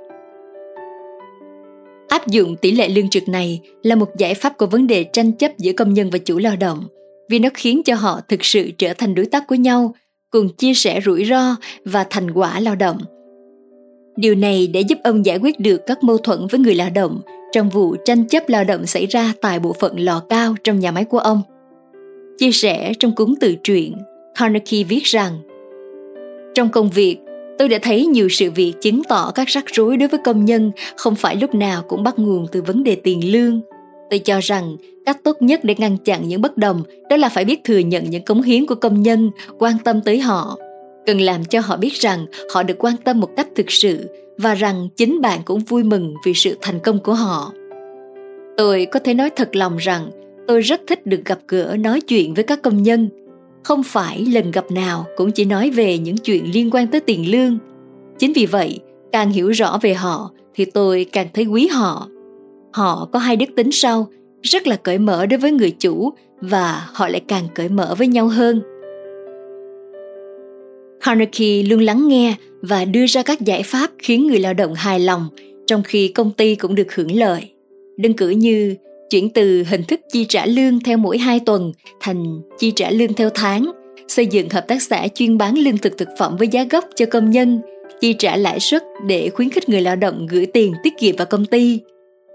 Áp 2.09 2.27
dụng 2.27 2.57
tỷ 2.57 2.71
lệ 2.71 2.89
lương 2.89 3.11
trực 3.11 3.29
này 3.29 3.61
là 3.83 3.95
một 3.95 4.17
giải 4.19 4.35
pháp 4.35 4.59
của 4.59 4.67
vấn 4.67 4.87
đề 4.87 5.05
tranh 5.05 5.33
chấp 5.33 5.59
giữa 5.59 5.73
công 5.73 5.95
nhân 5.95 6.11
và 6.11 6.19
chủ 6.19 6.39
lao 6.39 6.57
động, 6.57 6.85
vì 7.31 7.39
nó 7.39 7.49
khiến 7.55 7.83
cho 7.85 7.95
họ 7.95 8.21
thực 8.29 8.45
sự 8.45 8.71
trở 8.79 8.95
thành 8.95 9.15
đối 9.15 9.27
tác 9.27 9.47
của 9.47 9.55
nhau, 9.55 9.95
cùng 10.31 10.49
chia 10.49 10.75
sẻ 10.75 11.01
rủi 11.05 11.25
ro 11.25 11.57
và 11.85 12.07
thành 12.11 12.31
quả 12.31 12.61
lao 12.61 12.75
động. 12.75 12.99
Điều 14.17 14.35
này 14.35 14.67
để 14.67 14.81
giúp 14.81 14.99
ông 15.05 15.27
giải 15.27 15.39
quyết 15.39 15.61
được 15.61 15.81
các 15.87 16.05
mâu 16.05 16.19
thuẫn 16.19 16.47
với 16.51 16.61
người 16.61 16.75
lao 16.75 16.91
động 16.91 17.21
trong 17.53 17.69
vụ 17.69 17.97
tranh 18.05 18.29
chấp 18.29 18.49
lao 18.49 18.65
động 18.65 18.87
xảy 18.87 19.07
ra 19.07 19.33
tại 19.41 19.61
bộ 19.61 19.73
phận 19.81 20.01
lò 20.01 20.23
cao 20.29 20.55
trong 20.65 20.81
nhà 20.81 20.91
máy 20.91 21.05
của 21.05 21.19
ông. 21.19 21.43
Chia 22.39 22.53
sẻ 22.53 22.93
trong 22.99 23.15
cuốn 23.15 23.35
tự 23.41 23.55
truyện, 23.65 23.95
Carnegie 24.39 24.85
viết 24.85 25.05
rằng 25.05 25.39
Trong 26.55 26.69
công 26.69 26.91
việc, 26.91 27.19
Tôi 27.61 27.69
đã 27.69 27.79
thấy 27.83 28.07
nhiều 28.07 28.29
sự 28.29 28.51
việc 28.51 28.73
chứng 28.81 29.03
tỏ 29.05 29.33
các 29.35 29.49
rắc 29.49 29.65
rối 29.67 29.97
đối 29.97 30.09
với 30.09 30.21
công 30.25 30.45
nhân 30.45 30.71
không 30.97 31.15
phải 31.15 31.37
lúc 31.37 31.55
nào 31.55 31.83
cũng 31.89 32.03
bắt 32.03 32.19
nguồn 32.19 32.47
từ 32.53 32.63
vấn 32.63 32.85
đề 32.85 32.95
tiền 32.97 33.33
lương. 33.33 33.61
Tôi 34.11 34.19
cho 34.19 34.41
rằng 34.41 34.77
cách 35.07 35.25
tốt 35.25 35.37
nhất 35.41 35.61
để 35.65 35.75
ngăn 35.79 35.97
chặn 35.99 36.29
những 36.29 36.43
bất 36.43 36.57
đồng 36.57 36.83
đó 37.11 37.17
là 37.17 37.29
phải 37.29 37.45
biết 37.45 37.65
thừa 37.65 37.79
nhận 37.79 38.11
những 38.11 38.25
cống 38.25 38.43
hiến 38.43 38.67
của 38.67 38.75
công 38.75 39.03
nhân, 39.03 39.31
quan 39.59 39.75
tâm 39.85 40.01
tới 40.01 40.21
họ. 40.21 40.57
Cần 41.07 41.21
làm 41.21 41.45
cho 41.45 41.61
họ 41.61 41.77
biết 41.77 41.93
rằng 41.93 42.27
họ 42.55 42.63
được 42.63 42.75
quan 42.79 42.95
tâm 43.05 43.21
một 43.21 43.31
cách 43.37 43.49
thực 43.57 43.71
sự 43.71 44.09
và 44.39 44.55
rằng 44.55 44.89
chính 44.97 45.21
bạn 45.21 45.41
cũng 45.45 45.61
vui 45.61 45.85
mừng 45.85 46.15
vì 46.27 46.35
sự 46.35 46.57
thành 46.61 46.81
công 46.81 46.99
của 46.99 47.15
họ. 47.15 47.53
Tôi 48.57 48.87
có 48.87 49.01
thể 49.01 49.15
nói 49.15 49.31
thật 49.31 49.57
lòng 49.57 49.77
rằng 49.77 50.11
tôi 50.49 50.61
rất 50.61 50.81
thích 50.87 51.07
được 51.07 51.25
gặp 51.25 51.39
gỡ 51.49 51.77
nói 51.81 52.01
chuyện 52.01 52.35
với 52.35 52.45
các 52.45 52.63
công 52.63 52.83
nhân. 52.83 53.09
Không 53.65 53.83
phải 53.83 54.27
lần 54.33 54.51
gặp 54.51 54.71
nào 54.71 55.07
cũng 55.17 55.31
chỉ 55.31 55.45
nói 55.45 55.71
về 55.71 55.99
những 55.99 56.17
chuyện 56.17 56.53
liên 56.53 56.71
quan 56.73 56.87
tới 56.87 57.01
tiền 57.01 57.31
lương. 57.31 57.59
Chính 58.19 58.33
vì 58.33 58.47
vậy, 58.47 58.81
càng 59.13 59.31
hiểu 59.31 59.51
rõ 59.51 59.79
về 59.83 59.95
họ 59.95 60.31
thì 60.55 60.65
tôi 60.65 61.07
càng 61.13 61.27
thấy 61.35 61.45
quý 61.45 61.67
họ. 61.67 62.09
Họ 62.73 63.09
có 63.13 63.19
hai 63.19 63.37
đức 63.37 63.47
tính 63.57 63.73
sau, 63.73 64.09
rất 64.43 64.67
là 64.67 64.77
cởi 64.77 64.99
mở 64.99 65.27
đối 65.27 65.39
với 65.39 65.53
người 65.53 65.71
chủ 65.71 66.13
và 66.41 66.89
họ 66.93 67.09
lại 67.09 67.21
càng 67.29 67.45
cởi 67.55 67.69
mở 67.69 67.95
với 67.99 68.07
nhau 68.07 68.29
hơn. 68.29 68.63
Carnegie 71.05 71.63
luôn 71.63 71.81
lắng 71.81 72.09
nghe 72.09 72.35
và 72.63 72.85
đưa 72.85 73.07
ra 73.07 73.23
các 73.23 73.41
giải 73.41 73.63
pháp 73.63 73.91
khiến 73.99 74.27
người 74.27 74.39
lao 74.39 74.55
động 74.55 74.75
hài 74.75 75.01
lòng, 75.01 75.27
trong 75.67 75.83
khi 75.83 76.09
công 76.09 76.31
ty 76.31 76.55
cũng 76.55 76.75
được 76.75 76.95
hưởng 76.95 77.13
lợi. 77.13 77.53
Đơn 77.97 78.13
cử 78.13 78.29
như 78.29 78.75
chuyển 79.11 79.31
từ 79.31 79.63
hình 79.63 79.83
thức 79.83 80.01
chi 80.13 80.25
trả 80.29 80.47
lương 80.47 80.81
theo 80.81 80.97
mỗi 80.97 81.19
hai 81.19 81.41
tuần 81.41 81.73
thành 82.01 82.41
chi 82.59 82.71
trả 82.77 82.91
lương 82.91 83.13
theo 83.13 83.31
tháng, 83.35 83.71
xây 84.09 84.27
dựng 84.27 84.49
hợp 84.49 84.69
tác 84.69 84.83
xã 84.83 85.09
chuyên 85.15 85.39
bán 85.39 85.59
lương 85.59 85.79
thực 85.79 85.99
thực 85.99 86.09
phẩm 86.19 86.37
với 86.37 86.49
giá 86.49 86.65
gốc 86.71 86.85
cho 86.97 87.07
công 87.07 87.31
nhân, 87.31 87.61
chi 88.01 88.13
trả 88.13 88.37
lãi 88.37 88.61
suất 88.61 88.83
để 89.07 89.31
khuyến 89.31 89.51
khích 89.51 89.69
người 89.69 89.81
lao 89.81 89.97
động 89.97 90.27
gửi 90.31 90.47
tiền 90.47 90.75
tiết 90.83 90.93
kiệm 90.99 91.17
vào 91.17 91.27
công 91.27 91.47
ty. 91.47 91.81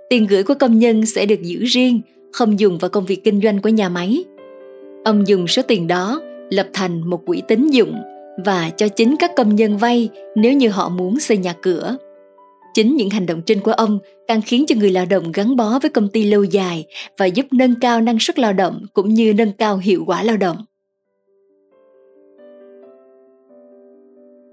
Tiền 0.10 0.28
gửi 0.28 0.44
của 0.44 0.54
công 0.60 0.80
nhân 0.80 1.06
sẽ 1.06 1.26
được 1.26 1.42
giữ 1.42 1.64
riêng, 1.66 2.02
không 2.32 2.60
dùng 2.60 2.78
vào 2.78 2.90
công 2.90 3.06
việc 3.06 3.24
kinh 3.24 3.42
doanh 3.42 3.62
của 3.62 3.70
nhà 3.70 3.90
máy. 3.90 4.24
Ông 5.04 5.28
dùng 5.28 5.48
số 5.48 5.62
tiền 5.62 5.88
đó 5.88 6.22
lập 6.50 6.68
thành 6.74 7.10
một 7.10 7.26
quỹ 7.26 7.42
tín 7.48 7.70
dụng 7.70 7.96
và 8.46 8.70
cho 8.78 8.88
chính 8.88 9.16
các 9.20 9.32
công 9.36 9.56
nhân 9.56 9.78
vay 9.78 10.10
nếu 10.36 10.54
như 10.54 10.70
họ 10.70 10.90
muốn 10.90 11.20
xây 11.20 11.38
nhà 11.38 11.54
cửa. 11.62 11.98
Chính 12.76 12.96
những 12.96 13.10
hành 13.10 13.26
động 13.26 13.42
trên 13.46 13.60
của 13.60 13.72
ông 13.72 14.00
càng 14.28 14.42
khiến 14.42 14.66
cho 14.68 14.76
người 14.76 14.92
lao 14.92 15.06
động 15.06 15.32
gắn 15.32 15.56
bó 15.56 15.80
với 15.82 15.90
công 15.90 16.10
ty 16.10 16.24
lâu 16.24 16.44
dài 16.44 16.86
và 17.18 17.26
giúp 17.26 17.46
nâng 17.52 17.80
cao 17.82 18.02
năng 18.02 18.20
suất 18.20 18.40
lao 18.40 18.54
động 18.54 18.86
cũng 18.94 19.14
như 19.14 19.34
nâng 19.34 19.52
cao 19.52 19.78
hiệu 19.78 20.04
quả 20.08 20.24
lao 20.24 20.38
động. 20.38 20.58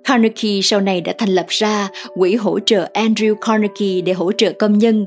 Carnegie 0.05 0.61
sau 0.63 0.81
này 0.81 1.01
đã 1.01 1.15
thành 1.19 1.29
lập 1.29 1.47
ra 1.49 1.89
quỹ 2.15 2.35
hỗ 2.35 2.59
trợ 2.61 2.89
Andrew 2.95 3.35
Carnegie 3.35 4.01
để 4.01 4.13
hỗ 4.13 4.33
trợ 4.33 4.53
công 4.53 4.79
nhân. 4.79 5.07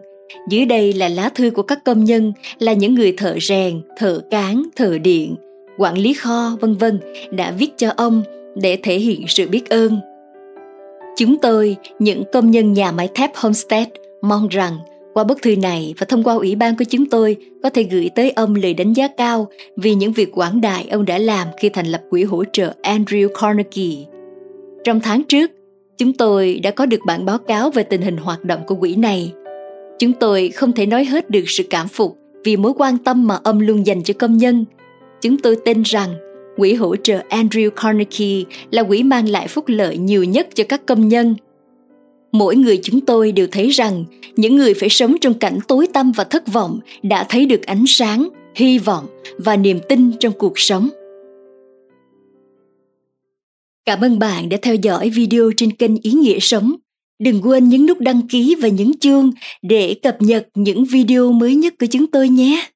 Dưới 0.49 0.65
đây 0.65 0.93
là 0.93 1.09
lá 1.09 1.29
thư 1.29 1.51
của 1.51 1.63
các 1.63 1.83
công 1.85 2.03
nhân 2.03 2.33
là 2.59 2.73
những 2.73 2.95
người 2.95 3.13
thợ 3.17 3.37
rèn, 3.41 3.81
thợ 3.97 4.21
cán, 4.31 4.63
thợ 4.75 4.97
điện, 4.97 5.35
quản 5.77 5.97
lý 5.97 6.13
kho, 6.13 6.57
vân 6.61 6.75
vân 6.75 6.99
đã 7.31 7.51
viết 7.51 7.69
cho 7.77 7.91
ông 7.97 8.23
để 8.55 8.77
thể 8.83 8.99
hiện 8.99 9.25
sự 9.27 9.47
biết 9.47 9.69
ơn. 9.69 10.14
Chúng 11.17 11.37
tôi, 11.37 11.77
những 11.99 12.23
công 12.33 12.51
nhân 12.51 12.73
nhà 12.73 12.91
máy 12.91 13.09
thép 13.15 13.35
Homestead, 13.35 13.87
mong 14.21 14.47
rằng 14.47 14.77
qua 15.13 15.23
bức 15.23 15.41
thư 15.41 15.55
này 15.55 15.93
và 15.97 16.05
thông 16.09 16.23
qua 16.23 16.35
ủy 16.35 16.55
ban 16.55 16.77
của 16.77 16.83
chúng 16.83 17.05
tôi 17.09 17.37
có 17.63 17.69
thể 17.69 17.83
gửi 17.83 18.09
tới 18.15 18.31
ông 18.31 18.55
lời 18.55 18.73
đánh 18.73 18.93
giá 18.93 19.07
cao 19.07 19.47
vì 19.77 19.95
những 19.95 20.13
việc 20.13 20.31
quảng 20.31 20.61
đại 20.61 20.87
ông 20.91 21.05
đã 21.05 21.17
làm 21.17 21.47
khi 21.61 21.69
thành 21.69 21.85
lập 21.85 22.01
quỹ 22.09 22.23
hỗ 22.23 22.43
trợ 22.53 22.73
Andrew 22.83 23.27
Carnegie. 23.41 24.05
Trong 24.83 24.99
tháng 24.99 25.23
trước, 25.23 25.51
chúng 25.97 26.13
tôi 26.13 26.59
đã 26.63 26.71
có 26.71 26.85
được 26.85 26.99
bản 27.07 27.25
báo 27.25 27.37
cáo 27.37 27.69
về 27.69 27.83
tình 27.83 28.01
hình 28.01 28.17
hoạt 28.17 28.43
động 28.43 28.61
của 28.67 28.75
quỹ 28.75 28.95
này. 28.95 29.33
Chúng 29.99 30.13
tôi 30.13 30.49
không 30.49 30.71
thể 30.71 30.85
nói 30.85 31.05
hết 31.05 31.29
được 31.29 31.43
sự 31.47 31.63
cảm 31.69 31.87
phục 31.87 32.17
vì 32.43 32.57
mối 32.57 32.73
quan 32.77 32.97
tâm 32.97 33.27
mà 33.27 33.39
ông 33.43 33.59
luôn 33.59 33.85
dành 33.85 34.03
cho 34.03 34.13
công 34.19 34.37
nhân. 34.37 34.65
Chúng 35.21 35.37
tôi 35.37 35.55
tin 35.65 35.81
rằng 35.81 36.09
Quỹ 36.57 36.73
hỗ 36.73 36.95
trợ 36.95 37.21
Andrew 37.29 37.69
Carnegie 37.69 38.43
là 38.71 38.83
quỹ 38.83 39.03
mang 39.03 39.29
lại 39.29 39.47
phúc 39.47 39.65
lợi 39.67 39.97
nhiều 39.97 40.23
nhất 40.23 40.47
cho 40.55 40.63
các 40.69 40.85
công 40.85 41.07
nhân. 41.07 41.35
Mỗi 42.31 42.55
người 42.55 42.79
chúng 42.83 43.01
tôi 43.01 43.31
đều 43.31 43.47
thấy 43.51 43.69
rằng 43.69 44.05
những 44.35 44.55
người 44.55 44.73
phải 44.73 44.89
sống 44.89 45.15
trong 45.21 45.33
cảnh 45.33 45.59
tối 45.67 45.87
tăm 45.93 46.11
và 46.11 46.23
thất 46.23 46.53
vọng 46.53 46.79
đã 47.03 47.25
thấy 47.29 47.45
được 47.45 47.63
ánh 47.63 47.83
sáng, 47.87 48.29
hy 48.55 48.79
vọng 48.79 49.05
và 49.37 49.57
niềm 49.57 49.79
tin 49.89 50.11
trong 50.19 50.33
cuộc 50.37 50.59
sống. 50.59 50.89
Cảm 53.85 54.01
ơn 54.01 54.19
bạn 54.19 54.49
đã 54.49 54.57
theo 54.61 54.75
dõi 54.75 55.09
video 55.09 55.51
trên 55.57 55.71
kênh 55.71 56.01
Ý 56.01 56.11
Nghĩa 56.11 56.39
Sống. 56.39 56.75
Đừng 57.19 57.41
quên 57.41 57.69
nhấn 57.69 57.85
nút 57.85 57.99
đăng 57.99 58.27
ký 58.27 58.55
và 58.61 58.67
nhấn 58.67 58.91
chuông 59.01 59.31
để 59.61 59.95
cập 60.03 60.21
nhật 60.21 60.47
những 60.55 60.85
video 60.85 61.31
mới 61.31 61.55
nhất 61.55 61.73
của 61.79 61.85
chúng 61.85 62.07
tôi 62.07 62.29
nhé. 62.29 62.67